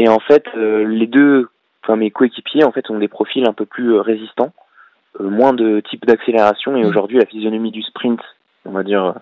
Et 0.00 0.08
en 0.08 0.18
fait, 0.18 0.44
euh, 0.56 0.84
les 0.88 1.06
deux, 1.06 1.48
enfin 1.86 1.96
mes 1.96 2.10
coéquipiers, 2.10 2.64
en 2.64 2.72
fait, 2.72 2.90
ont 2.90 2.98
des 2.98 3.08
profils 3.08 3.46
un 3.46 3.52
peu 3.52 3.64
plus 3.64 3.94
euh, 3.94 4.00
résistants, 4.00 4.52
euh, 5.20 5.28
moins 5.28 5.52
de 5.52 5.80
type 5.80 6.04
d'accélération. 6.04 6.76
Et 6.76 6.82
Mm. 6.82 6.86
aujourd'hui, 6.86 7.18
la 7.18 7.26
physionomie 7.26 7.70
du 7.70 7.82
sprint, 7.82 8.20
on 8.64 8.72
va 8.72 8.82
dire, 8.82 9.04
euh, 9.04 9.12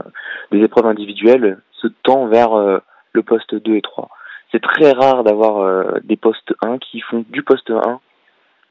des 0.50 0.62
épreuves 0.62 0.87
individuelles, 0.87 1.59
se 1.73 1.88
tend 2.02 2.26
vers 2.26 2.80
le 3.12 3.23
poste 3.23 3.54
2 3.54 3.75
et 3.75 3.83
3. 3.83 4.09
C'est 4.50 4.62
très 4.62 4.92
rare 4.92 5.23
d'avoir 5.23 6.00
des 6.02 6.16
postes 6.16 6.54
1 6.62 6.78
qui 6.78 7.00
font 7.00 7.26
du 7.28 7.42
poste 7.42 7.71
1 7.71 8.00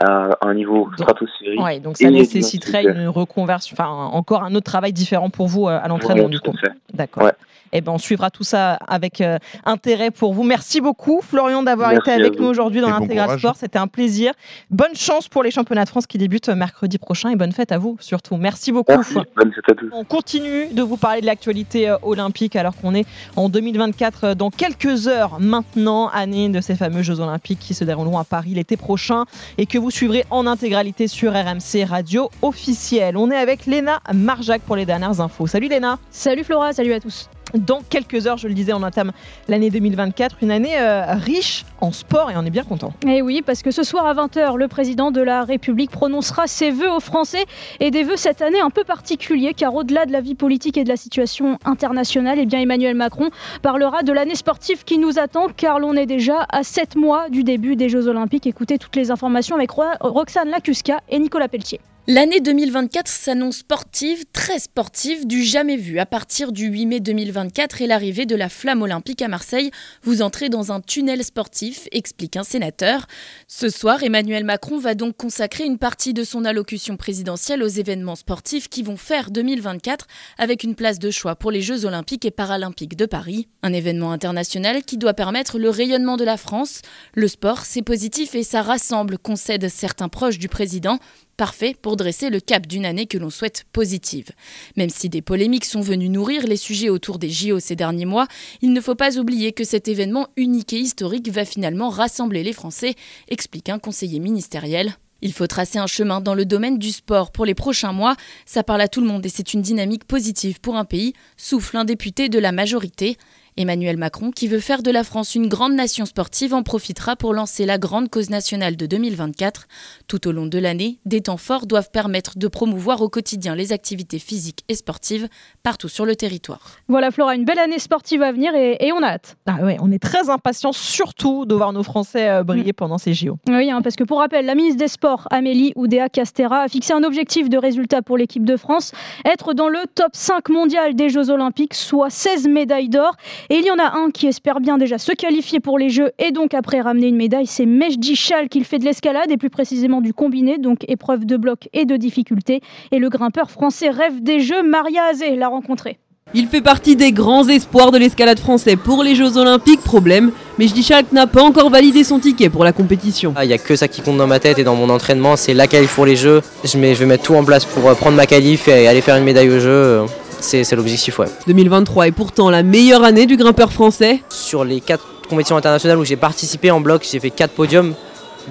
à 0.04 0.38
un 0.42 0.54
niveau 0.54 0.86
Donc, 0.86 0.94
stratosphérique. 1.00 1.62
Ouais, 1.62 1.80
donc 1.80 1.98
ça 1.98 2.08
Et 2.08 2.12
nécessiterait 2.12 2.84
une 2.86 3.08
reconversion, 3.08 3.76
enfin 3.78 3.90
encore 3.90 4.44
un 4.44 4.54
autre 4.56 4.66
travail 4.66 4.94
différent 4.94 5.30
pour 5.30 5.48
vous 5.48 5.68
euh, 5.68 5.80
à 5.82 5.88
l'entraînement 5.88 6.26
Ouais, 6.26 6.30
du 6.30 6.40
coup. 6.40 6.54
fait. 6.58 6.72
D'accord. 6.94 7.24
Ouais. 7.24 7.32
Eh 7.76 7.82
ben, 7.82 7.92
on 7.92 7.98
suivra 7.98 8.30
tout 8.30 8.44
ça 8.44 8.74
avec 8.88 9.20
euh, 9.20 9.40
intérêt 9.66 10.12
pour 10.12 10.36
vous. 10.36 10.44
Merci 10.44 10.80
beaucoup, 10.80 11.22
Florian, 11.24 11.64
d'avoir 11.64 11.92
été 11.92 12.12
avec 12.12 12.36
vous. 12.38 12.44
nous 12.44 12.50
aujourd'hui 12.50 12.82
dans 12.82 12.88
Et 12.90 12.92
bon 12.92 13.00
l'Intégral 13.00 13.26
courage. 13.26 13.40
Sport. 13.40 13.56
C'était 13.56 13.80
un 13.80 13.88
plaisir. 13.88 14.32
Bonne 14.70 14.94
chance 14.96 15.28
pour 15.28 15.42
les 15.42 15.50
championnats 15.50 15.84
de 15.86 15.90
France 15.90 16.06
qui 16.06 16.20
débutent 16.20 16.50
mercredi 16.50 17.00
prochain 17.00 17.30
et 17.32 17.36
bonne 17.36 17.52
fête 17.52 17.72
à 17.72 17.80
vous 17.80 17.98
surtout. 18.00 18.38
Merci 18.38 18.72
beaucoup. 18.72 18.92
Merci, 18.92 19.16
bonne 19.36 19.52
fête 19.52 19.70
à 19.72 19.74
tous. 19.74 19.90
On 19.92 20.04
continue 20.04 20.68
de 20.72 20.84
vous 20.84 20.98
parler 20.98 21.22
de 21.22 21.26
l'actualité 21.26 21.90
euh, 21.90 21.96
olympique 22.04 22.56
alors 22.56 22.76
qu'on 22.76 22.94
est 22.94 23.08
en 23.36 23.50
2024 23.50 24.24
euh, 24.24 24.36
dans 24.36 24.52
quelques 24.52 25.08
heures 25.08 25.38
maintenant, 25.40 26.10
année 26.10 26.50
de 26.50 26.62
ces 26.62 26.76
fameux 26.76 27.02
Jeux 27.02 27.22
olympiques 27.22 27.60
qui 27.60 27.74
se 27.74 27.84
dérouleront 27.84 28.20
à 28.20 28.24
Paris 28.24 28.52
l'été 28.54 28.78
prochain 28.78 29.26
et 29.58 29.66
que 29.66 29.80
vous 29.80 29.90
suivrez 29.94 30.26
en 30.32 30.48
intégralité 30.48 31.08
sur 31.08 31.34
RMC 31.34 31.86
Radio 31.88 32.30
officielle. 32.42 33.16
On 33.16 33.30
est 33.30 33.38
avec 33.38 33.66
Léna 33.66 34.02
Marjac 34.14 34.62
pour 34.64 34.76
les 34.76 34.86
dernières 34.86 35.22
infos. 35.22 35.48
Salut 35.48 35.68
Léna 35.68 36.00
Salut 36.10 36.44
Flora, 36.44 36.74
salut 36.74 36.94
à 36.94 37.00
tous. 37.00 37.30
Dans 37.54 37.82
quelques 37.88 38.26
heures, 38.26 38.38
je 38.38 38.48
le 38.48 38.54
disais, 38.54 38.74
on 38.74 38.82
entame 38.82 39.12
l'année 39.48 39.70
2024, 39.70 40.38
une 40.42 40.52
année 40.52 40.80
euh, 40.80 41.14
riche 41.14 41.66
en 41.82 41.92
sport 41.92 42.32
et 42.32 42.34
on 42.36 42.44
est 42.46 42.50
bien 42.50 42.64
content. 42.64 42.94
Et 43.08 43.22
oui, 43.22 43.44
parce 43.46 43.62
que 43.62 43.70
ce 43.70 43.84
soir 43.84 44.08
à 44.08 44.14
20h, 44.14 44.58
le 44.58 44.68
président 44.68 45.12
de 45.12 45.22
la 45.22 45.44
République 45.44 45.92
prononcera 45.92 46.48
ses 46.48 46.72
vœux 46.72 46.92
aux 46.92 47.00
Français 47.00 47.46
et 47.80 47.92
des 47.92 48.04
vœux 48.04 48.18
cette 48.18 48.42
année 48.42 48.60
un 48.60 48.72
peu 48.72 48.84
particuliers 48.84 49.54
car 49.54 49.76
au-delà 49.76 50.06
de 50.06 50.12
la 50.12 50.22
vie 50.22 50.36
politique 50.36 50.78
et 50.78 50.84
de 50.84 50.90
la 50.90 50.98
situation 50.98 51.60
internationale, 51.64 52.40
eh 52.40 52.46
bien 52.46 52.60
Emmanuel 52.60 52.96
Macron 52.96 53.30
parlera 53.62 54.02
de 54.02 54.14
l'année 54.14 54.36
sportive 54.36 54.84
qui 54.84 54.98
nous 54.98 55.20
attend 55.20 55.48
car 55.56 55.80
l'on 55.80 55.94
est 55.94 56.08
déjà 56.08 56.48
à 56.50 56.64
7 56.64 56.96
mois 56.96 57.30
du 57.30 57.44
début 57.44 57.76
des 57.76 57.90
Jeux 57.90 58.08
Olympiques. 58.08 58.48
Écoutez 58.48 58.80
toutes 58.80 58.96
les 58.96 59.12
informations 59.12 59.56
avec 59.56 59.70
Roxane 59.72 60.50
Lacusca 60.50 61.02
et 61.10 61.20
Nicolas 61.20 61.48
Pelletier. 61.48 61.80
L'année 62.06 62.42
2024 62.42 63.08
s'annonce 63.08 63.60
sportive, 63.60 64.26
très 64.34 64.60
sportive, 64.60 65.26
du 65.26 65.42
jamais 65.42 65.78
vu. 65.78 66.00
À 66.00 66.06
partir 66.06 66.52
du 66.52 66.66
8 66.66 66.86
mai 66.86 67.00
2024 67.00 67.82
et 67.82 67.88
l'arrivée 67.88 68.26
de 68.26 68.36
la 68.36 68.50
flamme 68.50 68.82
olympique 68.82 69.22
à 69.22 69.30
Marseille, 69.30 69.72
vous 70.02 70.22
entrez 70.22 70.50
dans 70.50 70.74
un 70.74 70.82
tunnel 70.82 71.24
sportif, 71.24 71.88
explique 71.94 72.36
un 72.36 72.44
sénateur. 72.44 73.08
Ce 73.48 73.70
soir, 73.70 74.04
Emmanuel 74.04 74.44
Macron 74.44 74.80
va 74.80 74.96
donc 74.96 75.16
consacrer 75.16 75.64
une 75.64 75.78
partie 75.78 76.14
de 76.14 76.26
son 76.26 76.44
allocution 76.44 76.98
présidentielle 76.98 77.64
aux 77.64 77.68
événements 77.68 78.18
sportifs 78.18 78.68
qui 78.68 78.84
vont 78.84 78.98
faire 78.98 79.32
2024 79.32 80.06
avec 80.38 80.66
une 80.66 80.76
place 80.76 81.00
de 81.00 81.10
choix 81.10 81.38
pour 81.38 81.52
les 81.52 81.62
Jeux 81.62 81.86
olympiques 81.86 82.26
et 82.26 82.32
paralympiques 82.32 82.98
de 82.98 83.06
Paris. 83.06 83.48
Un 83.62 83.72
événement 83.72 84.12
international 84.12 84.84
qui 84.84 84.98
doit 84.98 85.14
permettre 85.14 85.58
le 85.58 85.70
rayonnement 85.70 86.18
de 86.18 86.26
la 86.26 86.36
France. 86.36 86.82
Le 87.14 87.30
sport, 87.30 87.60
c'est 87.64 87.82
positif 87.82 88.36
et 88.36 88.44
ça 88.44 88.62
rassemble, 88.62 89.18
concèdent 89.18 89.70
certains 89.70 90.10
proches 90.10 90.38
du 90.38 90.50
président. 90.50 91.00
Parfait 91.44 91.76
pour 91.82 91.98
dresser 91.98 92.30
le 92.30 92.40
cap 92.40 92.68
d'une 92.68 92.86
année 92.86 93.06
que 93.06 93.18
l'on 93.18 93.30
souhaite 93.30 93.66
positive. 93.74 94.30
Même 94.78 94.90
si 94.90 95.10
des 95.10 95.22
polémiques 95.22 95.66
sont 95.66 95.82
venues 95.82 96.08
nourrir 96.08 96.48
les 96.48 96.56
sujets 96.56 96.88
autour 96.88 97.20
des 97.20 97.30
JO 97.30 97.60
ces 97.60 97.76
derniers 97.76 98.06
mois, 98.06 98.30
il 98.62 98.72
ne 98.72 98.80
faut 98.80 98.96
pas 98.96 99.18
oublier 99.18 99.52
que 99.52 99.66
cet 99.66 99.90
événement 99.90 100.30
unique 100.38 100.72
et 100.72 100.80
historique 100.80 101.30
va 101.30 101.44
finalement 101.44 101.90
rassembler 101.90 102.44
les 102.44 102.54
Français, 102.54 102.96
explique 103.28 103.68
un 103.68 103.78
conseiller 103.78 104.22
ministériel. 104.22 104.96
Il 105.22 105.34
faut 105.34 105.48
tracer 105.48 105.80
un 105.80 105.88
chemin 105.88 106.22
dans 106.22 106.34
le 106.34 106.46
domaine 106.46 106.80
du 106.80 106.94
sport 106.94 107.34
pour 107.34 107.44
les 107.44 107.56
prochains 107.56 107.92
mois. 107.92 108.16
Ça 108.46 108.64
parle 108.64 108.80
à 108.80 108.88
tout 108.88 109.02
le 109.02 109.08
monde 109.08 109.26
et 109.26 109.30
c'est 109.30 109.54
une 109.54 109.62
dynamique 109.62 110.06
positive 110.06 110.62
pour 110.62 110.78
un 110.78 110.86
pays, 110.86 111.12
souffle 111.36 111.76
un 111.76 111.84
député 111.84 112.30
de 112.30 112.40
la 112.40 112.54
majorité. 112.54 113.18
Emmanuel 113.58 113.98
Macron, 113.98 114.32
qui 114.32 114.48
veut 114.48 114.60
faire 114.60 114.84
de 114.84 114.92
la 114.92 115.04
France 115.04 115.36
une 115.36 115.48
grande 115.48 115.74
nation 115.74 116.06
sportive, 116.06 116.54
en 116.54 116.64
profitera 116.64 117.16
pour 117.16 117.34
lancer 117.34 117.66
la 117.66 117.78
grande 117.78 118.10
cause 118.10 118.30
nationale 118.30 118.76
de 118.76 118.86
2024. 118.86 119.68
Tout 120.08 120.28
au 120.28 120.32
long 120.32 120.46
de 120.46 120.58
l'année, 120.58 121.00
des 121.06 121.22
temps 121.22 121.38
forts 121.38 121.68
doivent 121.68 121.92
permettre 121.92 122.38
de 122.38 122.48
promouvoir 122.48 123.02
au 123.02 123.10
quotidien 123.10 123.56
les 123.56 123.72
activités 123.72 124.20
physiques 124.20 124.64
et 124.70 124.76
sportives 124.76 125.28
partout 125.62 125.90
sur 125.90 126.06
le 126.06 126.16
territoire. 126.16 126.78
Voilà 126.88 127.12
Flora, 127.12 127.36
une 127.36 127.46
belle 127.46 127.60
année 127.60 127.80
sportive 127.80 128.22
à 128.22 128.32
venir 128.32 128.56
et, 128.56 128.92
on 128.94 129.02
a 129.02 129.08
hâte. 129.08 129.38
Ah 129.46 129.64
ouais, 129.64 129.78
on 129.82 129.92
est 129.92 130.02
très 130.02 130.30
impatients 130.30 130.72
surtout 130.72 131.46
de 131.46 131.56
voir 131.56 131.74
nos 131.74 131.84
Français 131.84 132.30
euh, 132.30 132.44
briller 132.44 132.72
mm. 132.72 132.76
pendant 132.76 132.98
ces 132.98 133.14
JO. 133.14 133.38
Oui, 133.48 133.72
hein, 133.72 133.82
parce 133.82 133.96
que 133.96 134.04
pour 134.04 134.20
rappel, 134.20 134.46
la 134.46 134.56
ministre 134.56 134.80
des 134.80 134.88
Sports, 134.88 135.28
Amélie 135.32 135.74
Oudéa 135.76 136.10
Castera, 136.10 136.62
a 136.62 136.68
fixé 136.68 136.94
un 136.94 137.04
objectif 137.04 137.50
de 137.50 137.58
résultat 137.58 138.02
pour 138.02 138.18
l'équipe 138.18 138.46
de 138.46 138.58
France, 138.58 138.92
être 139.26 139.54
dans 139.54 139.70
le 139.70 139.80
top 139.96 140.12
5 140.14 140.50
mondial 140.50 140.96
des 140.96 141.10
Jeux 141.10 141.30
Olympiques, 141.30 141.74
soit 141.74 142.10
16 142.10 142.48
médailles 142.48 142.90
d'or. 142.90 143.16
Et 143.50 143.56
il 143.56 143.66
y 143.66 143.72
en 143.72 143.78
a 143.78 143.98
un 143.98 144.10
qui 144.12 144.28
espère 144.28 144.60
bien 144.60 144.78
déjà 144.78 144.98
se 144.98 145.12
qualifier 145.12 145.60
pour 145.60 145.78
les 145.78 145.90
Jeux 145.90 146.12
et 146.20 146.32
donc 146.32 146.54
après 146.54 146.82
ramener 146.82 147.08
une 147.08 147.16
médaille, 147.16 147.48
c'est 147.48 147.66
Mejdi 147.66 148.16
Chal 148.16 148.50
qui 148.50 148.64
fait 148.64 148.80
de 148.80 148.86
l'escalade 148.86 149.30
et 149.30 149.38
plus 149.38 149.50
précisément 149.50 150.02
du 150.02 150.14
combiné, 150.14 150.58
donc 150.58 150.86
épreuve 150.88 151.26
de 151.26 151.38
bloc 151.38 151.70
et 151.74 151.86
de 151.86 151.98
difficulté. 151.98 152.62
Et 152.92 153.00
le 153.00 153.10
grimpeur 153.10 153.52
français 153.52 153.90
rêve 153.90 154.22
des 154.22 154.40
Jeux, 154.40 154.64
Maria 154.64 155.04
Azé 155.12 155.36
l'a 155.36 155.48
rencontré. 155.48 155.98
Il 156.36 156.48
fait 156.48 156.62
partie 156.62 156.96
des 156.96 157.12
grands 157.12 157.48
espoirs 157.48 157.92
de 157.92 157.98
l'escalade 158.00 158.40
français 158.40 158.76
pour 158.76 159.04
les 159.04 159.14
Jeux 159.14 159.38
Olympiques. 159.38 159.82
Problème, 159.82 160.32
mais 160.58 160.68
je 160.68 160.74
dis 160.74 160.90
n'a 161.12 161.28
pas 161.28 161.44
encore 161.44 161.70
validé 161.70 162.04
son 162.04 162.18
ticket 162.18 162.50
pour 162.50 162.64
la 162.64 162.72
compétition. 162.72 163.34
Ah, 163.36 163.46
il 163.46 163.50
n'y 163.50 163.54
a 163.54 163.60
que 163.60 163.76
ça 163.76 163.88
qui 163.88 164.02
compte 164.02 164.18
dans 164.18 164.26
ma 164.26 164.40
tête 164.40 164.58
et 164.58 164.64
dans 164.64 164.76
mon 164.76 164.90
entraînement, 164.90 165.36
c'est 165.36 165.54
la 165.54 165.68
qualif 165.68 165.94
pour 165.94 166.08
les 166.08 166.16
Jeux. 166.16 166.42
Je, 166.64 166.78
mets, 166.78 166.96
je 166.96 167.00
vais 167.02 167.06
mettre 167.06 167.24
tout 167.24 167.36
en 167.36 167.44
place 167.44 167.66
pour 167.66 167.88
euh, 167.88 167.94
prendre 167.94 168.16
ma 168.16 168.26
qualif 168.26 168.68
et 168.68 168.88
aller 168.88 169.02
faire 169.02 169.18
une 169.18 169.26
médaille 169.26 169.50
aux 169.50 169.60
Jeux 169.60 170.06
c'est 170.44 170.76
l'objectif. 170.76 171.20
Ouais. 171.20 171.28
2023 171.48 172.08
est 172.08 172.12
pourtant 172.12 172.50
la 172.50 172.64
meilleure 172.64 173.04
année 173.04 173.26
du 173.26 173.38
grimpeur 173.38 173.72
français. 173.72 174.22
Sur 174.30 174.64
les 174.64 174.82
quatre 174.82 175.06
compétitions 175.30 175.58
internationales 175.58 175.98
où 175.98 176.06
j'ai 176.06 176.16
participé 176.16 176.70
en 176.72 176.80
bloc, 176.80 177.08
j'ai 177.10 177.20
fait 177.20 177.30
quatre 177.30 177.54
podiums, 177.54 177.94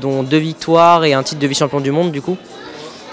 dont 0.01 0.23
deux 0.23 0.39
victoires 0.39 1.05
et 1.05 1.13
un 1.13 1.23
titre 1.23 1.41
de 1.41 1.47
vice-champion 1.47 1.81
du 1.81 1.91
monde 1.91 2.11
du 2.11 2.23
coup, 2.23 2.37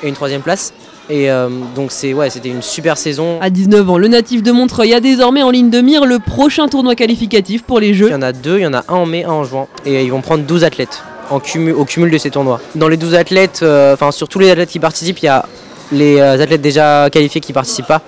et 0.01 0.07
une 0.07 0.15
troisième 0.15 0.41
place. 0.41 0.73
Et 1.09 1.31
euh, 1.31 1.49
donc 1.75 1.91
c'est 1.91 2.13
ouais, 2.13 2.29
c'était 2.29 2.49
une 2.49 2.61
super 2.61 2.97
saison. 2.97 3.39
À 3.41 3.49
19 3.49 3.89
ans, 3.89 3.97
le 3.97 4.07
natif 4.07 4.43
de 4.43 4.51
Montreuil 4.51 4.93
a 4.93 4.99
désormais 4.99 5.41
en 5.41 5.49
ligne 5.49 5.71
de 5.71 5.81
mire 5.81 6.05
le 6.05 6.19
prochain 6.19 6.67
tournoi 6.67 6.95
qualificatif 6.95 7.63
pour 7.63 7.79
les 7.79 7.93
Jeux. 7.93 8.07
Il 8.07 8.11
y 8.11 8.15
en 8.15 8.21
a 8.21 8.31
deux, 8.31 8.59
il 8.59 8.61
y 8.61 8.67
en 8.67 8.73
a 8.73 8.83
un 8.87 8.93
en 8.93 9.05
mai, 9.05 9.23
un 9.23 9.31
en 9.31 9.43
juin. 9.43 9.67
Et 9.85 10.03
ils 10.03 10.11
vont 10.11 10.21
prendre 10.21 10.43
12 10.43 10.63
athlètes 10.63 11.03
en 11.31 11.39
cumul, 11.39 11.73
au 11.73 11.85
cumul 11.85 12.11
de 12.11 12.17
ces 12.17 12.29
tournois. 12.29 12.61
Dans 12.75 12.87
les 12.87 12.97
12 12.97 13.15
athlètes, 13.15 13.61
euh, 13.63 13.93
enfin 13.93 14.11
sur 14.11 14.27
tous 14.27 14.39
les 14.39 14.51
athlètes 14.51 14.69
qui 14.69 14.79
participent, 14.79 15.19
il 15.19 15.25
y 15.25 15.29
a 15.29 15.45
les 15.91 16.19
euh, 16.19 16.39
athlètes 16.39 16.61
déjà 16.61 17.09
qualifiés 17.11 17.41
qui 17.41 17.53
participent 17.53 17.87
pas 17.87 18.01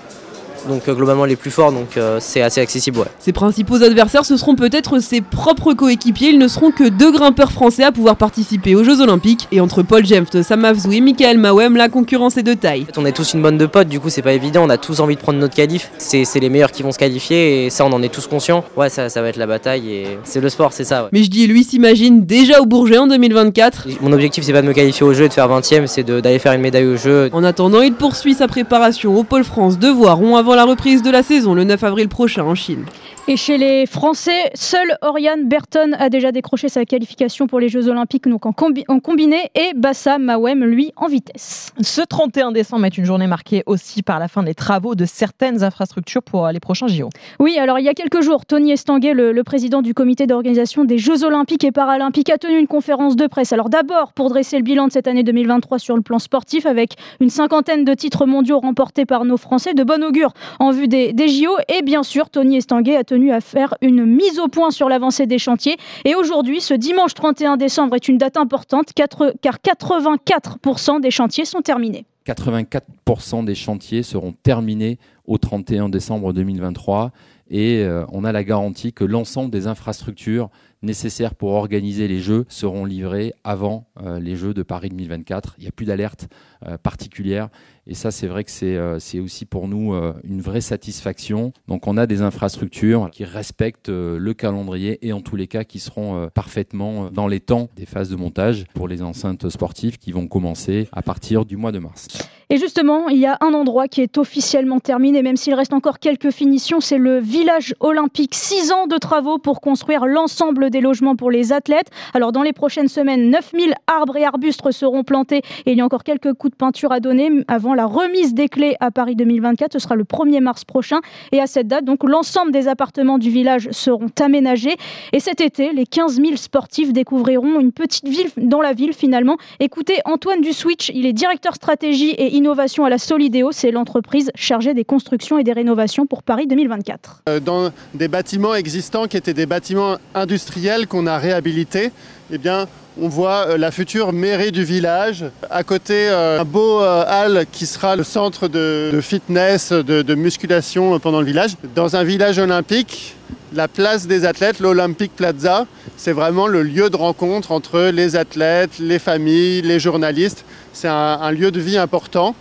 donc 0.68 0.88
euh, 0.88 0.94
globalement 0.94 1.24
les 1.24 1.36
plus 1.36 1.50
forts, 1.50 1.72
donc 1.72 1.96
euh, 1.96 2.18
c'est 2.20 2.42
assez 2.42 2.60
accessible. 2.60 3.00
Ouais. 3.00 3.06
Ses 3.18 3.32
principaux 3.32 3.82
adversaires, 3.82 4.24
ce 4.24 4.36
seront 4.36 4.54
peut-être 4.54 5.00
ses 5.00 5.20
propres 5.20 5.72
coéquipiers. 5.74 6.30
Ils 6.30 6.38
ne 6.38 6.48
seront 6.48 6.70
que 6.70 6.88
deux 6.88 7.12
grimpeurs 7.12 7.52
français 7.52 7.84
à 7.84 7.92
pouvoir 7.92 8.16
participer 8.16 8.74
aux 8.74 8.84
Jeux 8.84 9.00
Olympiques. 9.00 9.48
Et 9.52 9.60
entre 9.60 9.82
Paul 9.82 10.04
Jemft, 10.04 10.42
Sam 10.42 10.64
et 10.64 11.00
Michael 11.00 11.38
Mawem, 11.38 11.76
la 11.76 11.88
concurrence 11.88 12.36
est 12.36 12.42
de 12.42 12.54
taille. 12.54 12.86
on 12.96 13.04
est 13.04 13.12
tous 13.12 13.34
une 13.34 13.42
bonne 13.42 13.58
de 13.58 13.66
potes, 13.66 13.88
du 13.88 14.00
coup 14.00 14.10
c'est 14.10 14.22
pas 14.22 14.32
évident, 14.32 14.64
on 14.64 14.70
a 14.70 14.78
tous 14.78 15.00
envie 15.00 15.16
de 15.16 15.20
prendre 15.20 15.38
notre 15.38 15.54
qualif. 15.54 15.90
C'est 15.98 16.24
les 16.40 16.48
meilleurs 16.48 16.72
qui 16.72 16.82
vont 16.82 16.92
se 16.92 16.98
qualifier 16.98 17.66
et 17.66 17.70
ça 17.70 17.84
on 17.84 17.92
en 17.92 18.02
est 18.02 18.12
tous 18.12 18.26
conscients. 18.26 18.64
Ouais, 18.76 18.88
ça, 18.88 19.08
ça 19.08 19.22
va 19.22 19.28
être 19.28 19.36
la 19.36 19.46
bataille 19.46 19.90
et 19.90 20.18
c'est 20.24 20.40
le 20.40 20.48
sport, 20.48 20.72
c'est 20.72 20.84
ça. 20.84 21.08
Mais 21.12 21.22
je 21.22 21.30
dis, 21.30 21.46
lui 21.46 21.64
s'imagine 21.64 22.24
déjà 22.24 22.60
au 22.60 22.66
Bourget 22.66 22.98
en 22.98 23.06
2024. 23.06 23.88
Mon 24.00 24.12
objectif 24.12 24.44
c'est 24.44 24.52
pas 24.52 24.62
de 24.62 24.66
me 24.66 24.72
qualifier 24.72 25.04
au 25.04 25.12
jeu 25.12 25.24
et 25.24 25.28
de 25.28 25.32
faire 25.32 25.48
20ème, 25.48 25.86
c'est 25.86 26.04
d'aller 26.04 26.38
faire 26.38 26.52
une 26.52 26.60
médaille 26.60 26.86
au 26.86 26.96
jeu. 26.96 27.30
En 27.32 27.44
attendant, 27.44 27.80
il 27.82 27.94
poursuit 27.94 28.34
sa 28.34 28.48
préparation 28.48 29.16
au 29.16 29.24
Pôle 29.24 29.44
France 29.44 29.78
de 29.78 29.88
Voiron 29.88 30.36
avant 30.36 30.51
la 30.56 30.64
reprise 30.64 31.02
de 31.02 31.10
la 31.10 31.22
saison 31.22 31.54
le 31.54 31.64
9 31.64 31.82
avril 31.84 32.08
prochain 32.08 32.44
en 32.44 32.54
Chine. 32.54 32.84
Et 33.28 33.36
chez 33.36 33.56
les 33.56 33.86
Français, 33.86 34.50
seul 34.54 34.96
Oriane 35.00 35.46
Berton 35.48 35.92
a 35.96 36.08
déjà 36.08 36.32
décroché 36.32 36.68
sa 36.68 36.84
qualification 36.84 37.46
pour 37.46 37.60
les 37.60 37.68
Jeux 37.68 37.88
Olympiques 37.88 38.26
donc 38.26 38.46
en, 38.46 38.52
combiné 38.52 39.36
et 39.54 39.74
Bassa 39.76 40.18
Mawem, 40.18 40.64
lui, 40.64 40.92
en 40.96 41.06
vitesse. 41.06 41.72
Ce 41.80 42.00
31 42.00 42.50
décembre 42.50 42.84
est 42.86 42.98
une 42.98 43.04
journée 43.04 43.28
marquée 43.28 43.62
aussi 43.66 44.02
par 44.02 44.18
la 44.18 44.26
fin 44.26 44.42
des 44.42 44.54
travaux 44.54 44.96
de 44.96 45.04
certaines 45.04 45.62
infrastructures 45.62 46.24
pour 46.24 46.48
les 46.48 46.58
prochains 46.58 46.88
JO. 46.88 47.10
Oui, 47.38 47.58
alors 47.58 47.78
il 47.78 47.84
y 47.84 47.88
a 47.88 47.94
quelques 47.94 48.22
jours, 48.22 48.44
Tony 48.44 48.72
Estanguet, 48.72 49.14
le, 49.14 49.30
le 49.30 49.44
président 49.44 49.82
du 49.82 49.94
comité 49.94 50.26
d'organisation 50.26 50.84
des 50.84 50.98
Jeux 50.98 51.22
Olympiques 51.24 51.62
et 51.62 51.70
Paralympiques, 51.70 52.30
a 52.30 52.38
tenu 52.38 52.58
une 52.58 52.66
conférence 52.66 53.14
de 53.14 53.28
presse. 53.28 53.52
Alors 53.52 53.68
d'abord 53.68 54.14
pour 54.14 54.30
dresser 54.30 54.56
le 54.56 54.64
bilan 54.64 54.88
de 54.88 54.92
cette 54.92 55.06
année 55.06 55.22
2023 55.22 55.78
sur 55.78 55.94
le 55.94 56.02
plan 56.02 56.18
sportif 56.18 56.66
avec 56.66 56.96
une 57.20 57.30
cinquantaine 57.30 57.84
de 57.84 57.94
titres 57.94 58.26
mondiaux 58.26 58.58
remportés 58.58 59.06
par 59.06 59.24
nos 59.24 59.36
Français, 59.36 59.74
de 59.74 59.84
bon 59.84 60.02
augure 60.02 60.32
en 60.58 60.70
vue 60.70 60.88
des, 60.88 61.12
JO. 61.28 61.56
Et 61.68 61.82
bien 61.82 62.02
sûr, 62.02 62.30
Tony 62.30 62.56
Estanguet 62.56 62.96
a 62.96 63.04
tenu 63.04 63.32
à 63.32 63.40
faire 63.40 63.74
une 63.80 64.04
mise 64.04 64.38
au 64.38 64.48
point 64.48 64.70
sur 64.70 64.88
l'avancée 64.88 65.26
des 65.26 65.38
chantiers. 65.38 65.76
Et 66.04 66.14
aujourd'hui, 66.14 66.60
ce 66.60 66.74
dimanche 66.74 67.14
31 67.14 67.56
décembre 67.56 67.96
est 67.96 68.08
une 68.08 68.18
date 68.18 68.36
importante 68.36 68.92
car 68.94 69.08
84% 69.08 71.00
des 71.00 71.10
chantiers 71.10 71.44
sont 71.44 71.60
terminés. 71.60 72.04
84% 72.26 73.44
des 73.44 73.54
chantiers 73.54 74.02
seront 74.02 74.32
terminés 74.42 74.98
au 75.26 75.38
31 75.38 75.88
décembre 75.88 76.32
2023 76.32 77.10
et 77.52 77.84
euh, 77.84 78.04
on 78.10 78.24
a 78.24 78.32
la 78.32 78.42
garantie 78.42 78.94
que 78.94 79.04
l'ensemble 79.04 79.50
des 79.50 79.66
infrastructures 79.66 80.48
nécessaires 80.80 81.34
pour 81.36 81.50
organiser 81.50 82.08
les 82.08 82.18
Jeux 82.18 82.44
seront 82.48 82.86
livrées 82.86 83.34
avant 83.44 83.86
euh, 84.00 84.18
les 84.18 84.34
Jeux 84.34 84.54
de 84.54 84.64
Paris 84.64 84.88
2024. 84.88 85.54
Il 85.58 85.62
n'y 85.62 85.68
a 85.68 85.70
plus 85.70 85.84
d'alerte 85.84 86.28
euh, 86.66 86.78
particulière 86.78 87.50
et 87.86 87.94
ça, 87.94 88.10
c'est 88.10 88.28
vrai 88.28 88.44
que 88.44 88.50
c'est 88.50 89.18
aussi 89.18 89.44
pour 89.44 89.66
nous 89.66 89.92
une 90.22 90.40
vraie 90.40 90.60
satisfaction. 90.60 91.52
Donc 91.66 91.88
on 91.88 91.96
a 91.96 92.06
des 92.06 92.22
infrastructures 92.22 93.10
qui 93.10 93.24
respectent 93.24 93.88
le 93.88 94.34
calendrier 94.34 95.04
et 95.04 95.12
en 95.12 95.20
tous 95.20 95.34
les 95.34 95.48
cas 95.48 95.64
qui 95.64 95.80
seront 95.80 96.28
parfaitement 96.32 97.10
dans 97.10 97.26
les 97.26 97.40
temps 97.40 97.70
des 97.74 97.84
phases 97.84 98.08
de 98.08 98.14
montage 98.14 98.66
pour 98.74 98.86
les 98.86 99.02
enceintes 99.02 99.48
sportives 99.48 99.98
qui 99.98 100.12
vont 100.12 100.28
commencer 100.28 100.88
à 100.92 101.02
partir 101.02 101.44
du 101.44 101.56
mois 101.56 101.72
de 101.72 101.80
mars. 101.80 102.06
Et 102.52 102.58
justement, 102.58 103.08
il 103.08 103.16
y 103.16 103.24
a 103.24 103.38
un 103.40 103.54
endroit 103.54 103.88
qui 103.88 104.02
est 104.02 104.18
officiellement 104.18 104.78
terminé, 104.78 105.22
même 105.22 105.38
s'il 105.38 105.54
reste 105.54 105.72
encore 105.72 105.98
quelques 105.98 106.30
finitions, 106.30 106.80
c'est 106.80 106.98
le 106.98 107.18
village 107.18 107.74
olympique. 107.80 108.34
Six 108.34 108.72
ans 108.72 108.86
de 108.86 108.98
travaux 108.98 109.38
pour 109.38 109.62
construire 109.62 110.04
l'ensemble 110.04 110.68
des 110.68 110.82
logements 110.82 111.16
pour 111.16 111.30
les 111.30 111.54
athlètes. 111.54 111.86
Alors 112.12 112.30
dans 112.30 112.42
les 112.42 112.52
prochaines 112.52 112.88
semaines, 112.88 113.30
9000 113.30 113.72
arbres 113.86 114.18
et 114.18 114.26
arbustes 114.26 114.70
seront 114.70 115.02
plantés 115.02 115.40
et 115.64 115.72
il 115.72 115.78
y 115.78 115.80
a 115.80 115.84
encore 115.86 116.04
quelques 116.04 116.34
coups 116.34 116.50
de 116.50 116.56
peinture 116.58 116.92
à 116.92 117.00
donner 117.00 117.30
avant 117.48 117.72
la 117.72 117.86
remise 117.86 118.34
des 118.34 118.50
clés 118.50 118.76
à 118.80 118.90
Paris 118.90 119.16
2024. 119.16 119.72
Ce 119.72 119.78
sera 119.78 119.96
le 119.96 120.04
1er 120.04 120.40
mars 120.40 120.66
prochain. 120.66 121.00
Et 121.32 121.40
à 121.40 121.46
cette 121.46 121.68
date, 121.68 121.86
donc, 121.86 122.04
l'ensemble 122.04 122.52
des 122.52 122.68
appartements 122.68 123.16
du 123.16 123.30
village 123.30 123.70
seront 123.70 124.10
aménagés. 124.20 124.76
Et 125.14 125.20
cet 125.20 125.40
été, 125.40 125.72
les 125.72 125.86
15 125.86 126.16
000 126.16 126.36
sportifs 126.36 126.92
découvriront 126.92 127.60
une 127.60 127.72
petite 127.72 128.06
ville 128.06 128.28
dans 128.36 128.60
la 128.60 128.74
ville 128.74 128.92
finalement. 128.92 129.38
Écoutez 129.58 130.00
Antoine 130.04 130.44
Switch, 130.52 130.90
il 130.94 131.06
est 131.06 131.14
directeur 131.14 131.54
stratégie 131.54 132.10
et 132.10 132.41
l'innovation 132.42 132.84
à 132.84 132.90
la 132.90 132.98
Solidéo. 132.98 133.52
C'est 133.52 133.70
l'entreprise 133.70 134.32
chargée 134.34 134.74
des 134.74 134.84
constructions 134.84 135.38
et 135.38 135.44
des 135.44 135.52
rénovations 135.52 136.06
pour 136.06 136.24
Paris 136.24 136.48
2024. 136.48 137.22
Euh, 137.28 137.38
dans 137.38 137.70
des 137.94 138.08
bâtiments 138.08 138.56
existants 138.56 139.06
qui 139.06 139.16
étaient 139.16 139.32
des 139.32 139.46
bâtiments 139.46 139.98
industriels 140.14 140.88
qu'on 140.88 141.06
a 141.06 141.18
réhabilités, 141.18 141.92
eh 142.30 142.38
bien, 142.38 142.66
on 143.00 143.08
voit 143.08 143.48
euh, 143.48 143.56
la 143.56 143.70
future 143.70 144.12
mairie 144.12 144.52
du 144.52 144.64
village. 144.64 145.24
À 145.50 145.62
côté, 145.62 146.08
euh, 146.08 146.40
un 146.40 146.44
beau 146.44 146.80
hall 146.80 147.46
qui 147.50 147.66
sera 147.66 147.96
le 147.96 148.04
centre 148.04 148.48
de, 148.48 149.00
fitness, 149.02 149.72
de, 149.72 150.14
musculation 150.14 150.98
pendant 150.98 151.20
le 151.20 151.26
village. 151.26 151.56
Dans 151.74 151.96
un 151.96 152.04
village 152.04 152.38
olympique, 152.38 153.16
la 153.54 153.68
place 153.68 154.06
des 154.06 154.24
athlètes, 154.24 154.60
l'Olympic 154.60 155.14
Plaza, 155.14 155.66
c'est 155.96 156.12
vraiment 156.12 156.46
le 156.46 156.62
lieu 156.62 156.90
de 156.90 156.96
rencontre 156.96 157.52
entre 157.52 157.90
les 157.92 158.16
athlètes, 158.16 158.78
les 158.78 158.98
familles, 158.98 159.62
les 159.62 159.78
journalistes. 159.78 160.44
C'est 160.72 160.88
un 160.88 161.30
lieu 161.32 161.50
de 161.50 161.60
vie 161.60 161.76
important. 161.76 162.34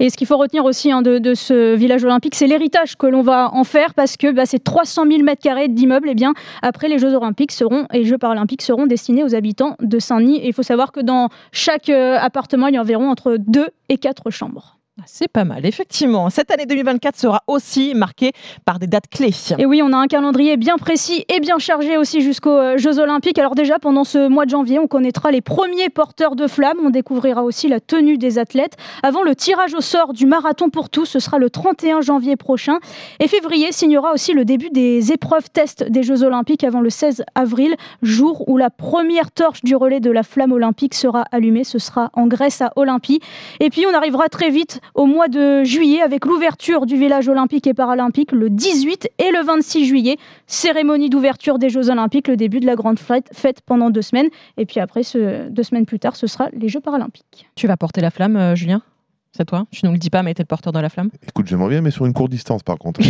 Et 0.00 0.10
ce 0.10 0.16
qu'il 0.16 0.26
faut 0.26 0.36
retenir 0.36 0.64
aussi 0.64 0.92
hein, 0.92 1.02
de, 1.02 1.34
ce 1.34 1.74
village 1.74 2.04
olympique, 2.04 2.34
c'est 2.34 2.46
l'héritage 2.46 2.96
que 2.96 3.06
l'on 3.06 3.22
va 3.22 3.50
en 3.52 3.64
faire 3.64 3.94
parce 3.94 4.16
que 4.16 4.44
ces 4.44 4.58
300 4.58 5.04
000 5.10 5.22
mètres 5.22 5.42
carrés 5.42 5.68
d'immeubles, 5.68 6.08
eh 6.10 6.14
bien, 6.14 6.34
après 6.62 6.88
les 6.88 6.98
Jeux 6.98 7.14
olympiques 7.14 7.52
seront, 7.52 7.86
et 7.92 7.98
les 7.98 8.04
Jeux 8.04 8.18
paralympiques 8.18 8.62
seront 8.62 8.86
destinés 8.86 9.24
aux 9.24 9.34
habitants 9.34 9.76
de 9.80 9.98
Saint-Denis. 9.98 10.38
Et 10.38 10.48
il 10.48 10.52
faut 10.52 10.62
savoir 10.62 10.92
que 10.92 11.00
dans 11.00 11.28
chaque 11.52 11.90
euh, 11.90 12.16
appartement, 12.18 12.68
il 12.68 12.74
y 12.74 12.76
a 12.76 12.80
environ 12.80 13.10
entre 13.10 13.36
2 13.38 13.68
et 13.88 13.98
4 13.98 14.30
chambres. 14.30 14.77
Ah, 15.00 15.04
c'est 15.06 15.28
pas 15.28 15.44
mal, 15.44 15.64
effectivement. 15.64 16.28
Cette 16.28 16.50
année 16.50 16.66
2024 16.66 17.16
sera 17.16 17.44
aussi 17.46 17.94
marquée 17.94 18.32
par 18.64 18.80
des 18.80 18.88
dates 18.88 19.06
clés. 19.08 19.32
Et 19.56 19.64
oui, 19.64 19.80
on 19.80 19.92
a 19.92 19.96
un 19.96 20.08
calendrier 20.08 20.56
bien 20.56 20.76
précis 20.76 21.24
et 21.28 21.38
bien 21.38 21.58
chargé 21.58 21.96
aussi 21.96 22.20
jusqu'aux 22.20 22.58
euh, 22.58 22.78
Jeux 22.78 22.98
Olympiques. 22.98 23.38
Alors 23.38 23.54
déjà, 23.54 23.78
pendant 23.78 24.02
ce 24.02 24.26
mois 24.26 24.44
de 24.44 24.50
janvier, 24.50 24.80
on 24.80 24.88
connaîtra 24.88 25.30
les 25.30 25.40
premiers 25.40 25.88
porteurs 25.88 26.34
de 26.34 26.48
flammes. 26.48 26.78
On 26.82 26.90
découvrira 26.90 27.44
aussi 27.44 27.68
la 27.68 27.78
tenue 27.78 28.18
des 28.18 28.40
athlètes. 28.40 28.76
Avant 29.04 29.22
le 29.22 29.36
tirage 29.36 29.72
au 29.74 29.80
sort 29.80 30.14
du 30.14 30.26
marathon 30.26 30.68
pour 30.68 30.90
tous, 30.90 31.06
ce 31.06 31.20
sera 31.20 31.38
le 31.38 31.48
31 31.48 32.00
janvier 32.00 32.34
prochain. 32.34 32.78
Et 33.20 33.28
février 33.28 33.70
signera 33.70 34.12
aussi 34.12 34.32
le 34.32 34.44
début 34.44 34.70
des 34.70 35.12
épreuves 35.12 35.48
tests 35.48 35.84
des 35.84 36.02
Jeux 36.02 36.24
Olympiques 36.24 36.64
avant 36.64 36.80
le 36.80 36.90
16 36.90 37.22
avril, 37.36 37.76
jour 38.02 38.48
où 38.48 38.56
la 38.56 38.70
première 38.70 39.30
torche 39.30 39.62
du 39.62 39.76
relais 39.76 40.00
de 40.00 40.10
la 40.10 40.24
flamme 40.24 40.50
olympique 40.50 40.94
sera 40.94 41.24
allumée. 41.30 41.62
Ce 41.62 41.78
sera 41.78 42.10
en 42.14 42.26
Grèce 42.26 42.62
à 42.62 42.72
Olympie. 42.74 43.20
Et 43.60 43.70
puis 43.70 43.86
on 43.86 43.94
arrivera 43.94 44.28
très 44.28 44.50
vite 44.50 44.80
au 44.94 45.06
mois 45.06 45.28
de 45.28 45.64
juillet 45.64 46.02
avec 46.02 46.24
l'ouverture 46.24 46.86
du 46.86 46.96
village 46.96 47.28
olympique 47.28 47.66
et 47.66 47.74
paralympique 47.74 48.32
le 48.32 48.50
18 48.50 49.10
et 49.18 49.30
le 49.30 49.44
26 49.44 49.86
juillet. 49.86 50.16
Cérémonie 50.46 51.10
d'ouverture 51.10 51.58
des 51.58 51.68
Jeux 51.68 51.90
olympiques, 51.90 52.28
le 52.28 52.36
début 52.36 52.60
de 52.60 52.66
la 52.66 52.74
grande 52.74 52.98
fête, 52.98 53.60
pendant 53.64 53.90
deux 53.90 54.02
semaines. 54.02 54.28
Et 54.56 54.66
puis 54.66 54.80
après, 54.80 55.02
deux 55.50 55.62
semaines 55.62 55.86
plus 55.86 55.98
tard, 55.98 56.16
ce 56.16 56.26
sera 56.26 56.48
les 56.52 56.68
Jeux 56.68 56.80
paralympiques. 56.80 57.48
Tu 57.54 57.66
vas 57.66 57.76
porter 57.76 58.00
la 58.00 58.10
flamme, 58.10 58.36
euh, 58.36 58.54
Julien? 58.54 58.82
C'est 59.32 59.44
toi? 59.44 59.66
Tu 59.70 59.84
nous 59.84 59.92
le 59.92 59.98
dis 59.98 60.10
pas, 60.10 60.22
mais 60.22 60.34
t'es 60.34 60.42
le 60.42 60.46
porteur 60.46 60.72
de 60.72 60.80
la 60.80 60.88
flamme? 60.88 61.10
Écoute, 61.28 61.46
j'aimerais 61.46 61.68
bien, 61.70 61.80
mais 61.80 61.90
sur 61.90 62.06
une 62.06 62.12
courte 62.12 62.30
distance 62.30 62.62
par 62.62 62.76
contre. 62.78 63.00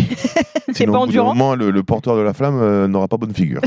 C'est 0.72 0.86
pas 0.86 0.98
endurant? 0.98 1.34
moment, 1.34 1.54
le, 1.54 1.82
porteur 1.82 2.16
de 2.16 2.20
la 2.20 2.34
flamme 2.34 2.60
euh, 2.60 2.88
n'aura 2.88 3.08
pas 3.08 3.16
bonne 3.16 3.32
figure. 3.32 3.62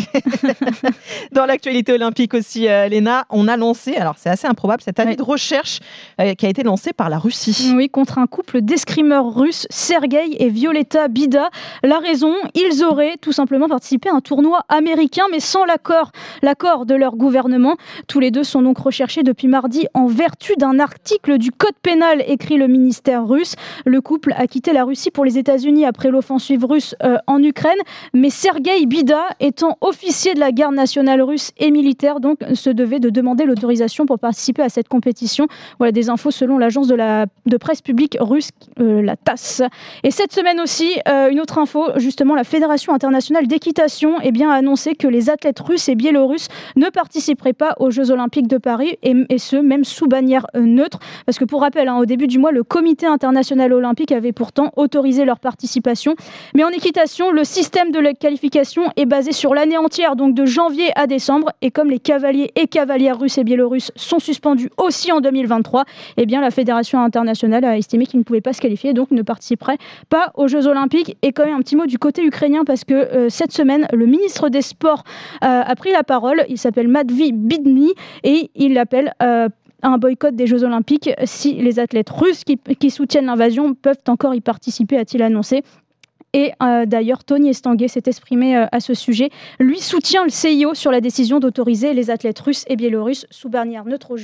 Dans 1.31 1.45
l'actualité 1.45 1.93
olympique 1.93 2.33
aussi, 2.33 2.67
euh, 2.67 2.87
Léna, 2.87 3.25
on 3.29 3.47
a 3.47 3.57
lancé, 3.57 3.95
alors 3.95 4.15
c'est 4.17 4.29
assez 4.29 4.47
improbable, 4.47 4.81
cette 4.83 4.99
année 4.99 5.15
de 5.15 5.23
recherche 5.23 5.79
euh, 6.19 6.33
qui 6.35 6.45
a 6.45 6.49
été 6.49 6.63
lancée 6.63 6.93
par 6.93 7.09
la 7.09 7.17
Russie. 7.17 7.73
Oui, 7.75 7.89
contre 7.89 8.19
un 8.19 8.27
couple 8.27 8.61
d'escrimeurs 8.61 9.33
russes, 9.33 9.65
Sergei 9.69 10.35
et 10.37 10.49
Violetta 10.49 11.07
Bida. 11.07 11.49
La 11.83 11.99
raison, 11.99 12.33
ils 12.53 12.83
auraient 12.83 13.15
tout 13.19 13.31
simplement 13.31 13.67
participé 13.67 14.09
à 14.09 14.13
un 14.13 14.21
tournoi 14.21 14.63
américain, 14.69 15.23
mais 15.31 15.39
sans 15.39 15.65
l'accord, 15.65 16.11
l'accord 16.43 16.85
de 16.85 16.95
leur 16.95 17.15
gouvernement. 17.15 17.77
Tous 18.07 18.19
les 18.19 18.29
deux 18.31 18.43
sont 18.43 18.61
donc 18.61 18.77
recherchés 18.77 19.23
depuis 19.23 19.47
mardi 19.47 19.87
en 19.93 20.05
vertu 20.05 20.53
d'un 20.57 20.79
article 20.79 21.37
du 21.37 21.51
Code 21.51 21.75
pénal 21.81 22.23
et 22.27 22.37
écrit 22.41 22.57
le 22.57 22.67
ministère 22.67 23.27
russe. 23.27 23.53
Le 23.85 24.01
couple 24.01 24.33
a 24.35 24.47
quitté 24.47 24.73
la 24.73 24.83
Russie 24.83 25.11
pour 25.11 25.23
les 25.23 25.37
États-Unis 25.37 25.85
après 25.85 26.09
l'offensive 26.09 26.65
russe 26.65 26.95
euh, 27.03 27.17
en 27.27 27.41
Ukraine, 27.43 27.77
mais 28.15 28.31
Sergei 28.31 28.87
Bida, 28.87 29.21
étant 29.39 29.77
officier 29.81 30.33
de 30.33 30.39
la 30.39 30.51
garde 30.51 30.73
nationale 30.73 31.21
russe 31.21 31.51
et 31.57 31.69
militaire, 31.69 32.19
donc 32.19 32.39
se 32.55 32.71
devait 32.71 32.99
de 32.99 33.11
demander 33.11 33.45
l'autorisation 33.45 34.07
pour 34.07 34.17
participer 34.17 34.63
à 34.63 34.69
cette 34.69 34.87
compétition. 34.87 35.45
Voilà 35.77 35.91
des 35.91 36.09
infos 36.09 36.31
selon 36.31 36.57
l'agence 36.57 36.87
de 36.87 37.57
presse 37.57 37.83
publique 37.83 38.17
russe, 38.19 38.49
euh, 38.79 39.03
la 39.03 39.15
TASS. 39.17 39.61
Et 40.03 40.09
cette 40.09 40.33
semaine 40.33 40.59
aussi, 40.59 40.97
euh, 41.07 41.29
une 41.29 41.41
autre 41.41 41.59
info, 41.59 41.89
justement, 41.97 42.33
la 42.33 42.43
Fédération 42.43 42.95
internationale 42.95 43.45
d'équitation 43.45 44.15
eh 44.23 44.31
a 44.43 44.51
annoncé 44.51 44.95
que 44.95 45.07
les 45.07 45.29
athlètes 45.29 45.59
russes 45.59 45.87
et 45.89 45.93
biélorusses 45.93 46.47
ne 46.75 46.89
participeraient 46.89 47.53
pas 47.53 47.75
aux 47.79 47.91
Jeux 47.91 48.09
olympiques 48.09 48.47
de 48.47 48.57
Paris, 48.57 48.97
et, 49.03 49.37
ce, 49.37 49.57
même 49.57 49.83
sous 49.83 50.07
bannière 50.07 50.47
neutre. 50.55 50.97
Parce 51.27 51.37
que 51.37 51.45
pour 51.45 51.61
rappel, 51.61 51.87
hein, 51.87 51.97
au 51.97 52.07
début 52.07 52.27
du 52.30 52.30
mois, 52.39 52.51
le 52.51 52.63
Comité 52.63 53.05
international 53.05 53.73
olympique 53.73 54.11
avait 54.11 54.31
pourtant 54.31 54.71
autorisé 54.75 55.25
leur 55.25 55.39
participation. 55.39 56.15
Mais 56.55 56.63
en 56.63 56.69
équitation, 56.69 57.31
le 57.31 57.43
système 57.43 57.91
de 57.91 57.99
la 57.99 58.13
qualification 58.13 58.83
est 58.95 59.05
basé 59.05 59.31
sur 59.31 59.53
l'année 59.53 59.77
entière, 59.77 60.15
donc 60.15 60.33
de 60.33 60.45
janvier 60.45 60.91
à 60.95 61.07
décembre. 61.07 61.51
Et 61.61 61.71
comme 61.71 61.89
les 61.89 61.99
cavaliers 61.99 62.51
et 62.55 62.67
cavalières 62.67 63.19
russes 63.19 63.37
et 63.37 63.43
biélorusses 63.43 63.91
sont 63.95 64.19
suspendus 64.19 64.69
aussi 64.77 65.11
en 65.11 65.21
2023, 65.21 65.85
eh 66.17 66.25
bien 66.25 66.41
la 66.41 66.51
Fédération 66.51 67.01
internationale 67.01 67.65
a 67.65 67.77
estimé 67.77 68.05
qu'ils 68.05 68.19
ne 68.19 68.23
pouvaient 68.23 68.41
pas 68.41 68.53
se 68.53 68.61
qualifier, 68.61 68.93
donc 68.93 69.11
ne 69.11 69.21
participeraient 69.21 69.77
pas 70.09 70.31
aux 70.35 70.47
Jeux 70.47 70.67
olympiques. 70.67 71.17
Et 71.21 71.31
quand 71.31 71.45
même 71.45 71.55
un 71.55 71.61
petit 71.61 71.75
mot 71.75 71.85
du 71.85 71.97
côté 71.97 72.23
ukrainien, 72.23 72.63
parce 72.65 72.83
que 72.83 72.93
euh, 72.93 73.29
cette 73.29 73.51
semaine, 73.51 73.87
le 73.93 74.05
ministre 74.05 74.49
des 74.49 74.61
Sports 74.61 75.03
euh, 75.43 75.61
a 75.65 75.75
pris 75.75 75.91
la 75.91 76.03
parole. 76.03 76.43
Il 76.49 76.57
s'appelle 76.57 76.87
Matvey 76.87 77.31
Bidny 77.31 77.93
et 78.23 78.51
il 78.55 78.77
appelle 78.77 79.13
euh, 79.21 79.49
un 79.83 79.97
boycott 79.97 80.35
des 80.35 80.47
Jeux 80.47 80.63
Olympiques 80.63 81.09
si 81.25 81.53
les 81.53 81.79
athlètes 81.79 82.09
russes 82.09 82.43
qui, 82.43 82.89
soutiennent 82.89 83.25
l'invasion 83.25 83.73
peuvent 83.73 84.01
encore 84.07 84.35
y 84.35 84.41
participer, 84.41 84.97
a-t-il 84.97 85.23
annoncé. 85.23 85.63
Et 86.33 86.51
euh, 86.63 86.85
d'ailleurs, 86.85 87.23
Tony 87.23 87.49
Estanguet 87.49 87.89
s'est 87.89 88.03
exprimé 88.05 88.55
euh, 88.55 88.65
à 88.71 88.79
ce 88.79 88.93
sujet. 88.93 89.29
Lui 89.59 89.79
soutient 89.79 90.23
le 90.23 90.29
CIO 90.29 90.73
sur 90.73 90.91
la 90.91 91.01
décision 91.01 91.39
d'autoriser 91.39 91.93
les 91.93 92.09
athlètes 92.09 92.39
russes 92.39 92.63
et 92.67 92.77
biélorusses 92.77 93.25
sous 93.31 93.49
bannière 93.49 93.83
neutre 93.85 94.11
au. 94.11 94.17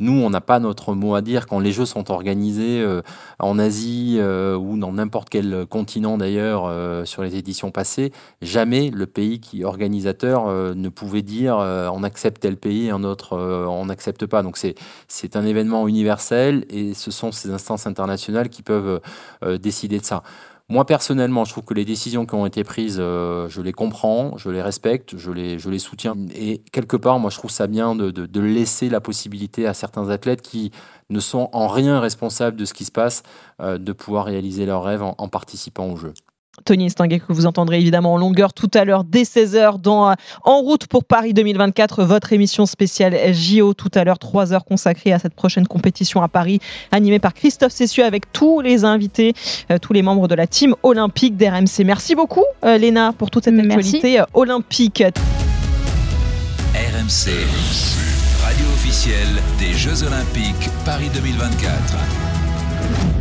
Nous, 0.00 0.12
on 0.12 0.30
n'a 0.30 0.40
pas 0.40 0.60
notre 0.60 0.94
mot 0.94 1.16
à 1.16 1.22
dire 1.22 1.48
quand 1.48 1.58
les 1.58 1.72
Jeux 1.72 1.84
sont 1.84 2.12
organisés 2.12 2.80
euh, 2.80 3.02
en 3.40 3.58
Asie 3.58 4.18
euh, 4.20 4.56
ou 4.56 4.78
dans 4.78 4.92
n'importe 4.92 5.28
quel 5.28 5.66
continent 5.66 6.16
d'ailleurs 6.16 6.66
euh, 6.66 7.04
sur 7.04 7.24
les 7.24 7.34
éditions 7.34 7.72
passées. 7.72 8.12
Jamais 8.40 8.90
le 8.90 9.06
pays 9.06 9.40
qui 9.40 9.64
organisateur 9.64 10.46
ne 10.48 10.88
pouvait 10.88 11.22
dire 11.22 11.56
on 11.56 12.02
accepte 12.04 12.40
tel 12.40 12.56
pays, 12.56 12.90
un 12.90 13.02
autre 13.02 13.36
on 13.36 13.86
n'accepte 13.86 14.26
pas. 14.26 14.42
Donc 14.42 14.56
c'est 15.08 15.36
un 15.36 15.44
événement 15.44 15.88
universel 15.88 16.64
et 16.70 16.94
ce 16.94 17.10
sont 17.10 17.32
ces 17.32 17.50
instances 17.50 17.86
internationales 17.86 18.48
qui 18.50 18.62
peuvent 18.62 19.00
décider 19.60 19.98
de 19.98 20.04
ça. 20.04 20.22
Moi, 20.70 20.84
personnellement, 20.84 21.46
je 21.46 21.52
trouve 21.52 21.64
que 21.64 21.72
les 21.72 21.86
décisions 21.86 22.26
qui 22.26 22.34
ont 22.34 22.44
été 22.44 22.62
prises, 22.62 22.98
euh, 23.00 23.48
je 23.48 23.62
les 23.62 23.72
comprends, 23.72 24.36
je 24.36 24.50
les 24.50 24.60
respecte, 24.60 25.16
je 25.16 25.30
les, 25.30 25.78
soutiens. 25.78 26.14
Et 26.34 26.58
quelque 26.72 26.98
part, 26.98 27.18
moi, 27.18 27.30
je 27.30 27.38
trouve 27.38 27.50
ça 27.50 27.66
bien 27.66 27.94
de, 27.94 28.10
de, 28.10 28.40
laisser 28.40 28.90
la 28.90 29.00
possibilité 29.00 29.66
à 29.66 29.72
certains 29.72 30.10
athlètes 30.10 30.42
qui 30.42 30.70
ne 31.08 31.20
sont 31.20 31.48
en 31.54 31.68
rien 31.68 32.00
responsables 32.00 32.58
de 32.58 32.66
ce 32.66 32.74
qui 32.74 32.84
se 32.84 32.92
passe, 32.92 33.22
euh, 33.62 33.78
de 33.78 33.92
pouvoir 33.92 34.26
réaliser 34.26 34.66
leurs 34.66 34.84
rêves 34.84 35.02
en, 35.02 35.14
en 35.16 35.28
participant 35.28 35.86
au 35.90 35.96
jeu. 35.96 36.12
Tony 36.64 36.90
Stanguet, 36.90 37.20
que 37.20 37.32
vous 37.32 37.46
entendrez 37.46 37.78
évidemment 37.78 38.14
en 38.14 38.16
longueur 38.16 38.52
tout 38.52 38.70
à 38.74 38.84
l'heure 38.84 39.04
dès 39.04 39.22
16h 39.22 39.80
dans 39.80 40.10
euh, 40.10 40.14
En 40.44 40.60
route 40.60 40.86
pour 40.86 41.04
Paris 41.04 41.34
2024, 41.34 42.04
votre 42.04 42.32
émission 42.32 42.66
spéciale 42.66 43.16
JO 43.32 43.74
tout 43.74 43.90
à 43.94 44.04
l'heure, 44.04 44.18
3 44.18 44.52
heures 44.52 44.64
consacrées 44.64 45.12
à 45.12 45.18
cette 45.18 45.34
prochaine 45.34 45.66
compétition 45.66 46.22
à 46.22 46.28
Paris, 46.28 46.60
animée 46.92 47.18
par 47.18 47.34
Christophe 47.34 47.72
Cessieux 47.72 48.04
avec 48.04 48.32
tous 48.32 48.60
les 48.60 48.84
invités, 48.84 49.34
euh, 49.70 49.78
tous 49.78 49.92
les 49.92 50.02
membres 50.02 50.28
de 50.28 50.34
la 50.34 50.46
team 50.46 50.74
olympique 50.82 51.36
d'RMC. 51.36 51.84
Merci 51.84 52.14
beaucoup 52.14 52.44
euh, 52.64 52.78
Léna 52.78 53.12
pour 53.12 53.30
toute 53.30 53.44
cette 53.44 53.58
actualité 53.58 54.22
olympique. 54.34 55.02
RMC, 56.74 57.30
radio 58.42 58.66
officielle 58.74 59.42
des 59.58 59.72
Jeux 59.72 60.04
olympiques 60.04 60.70
Paris 60.84 61.08
2024. 61.14 63.17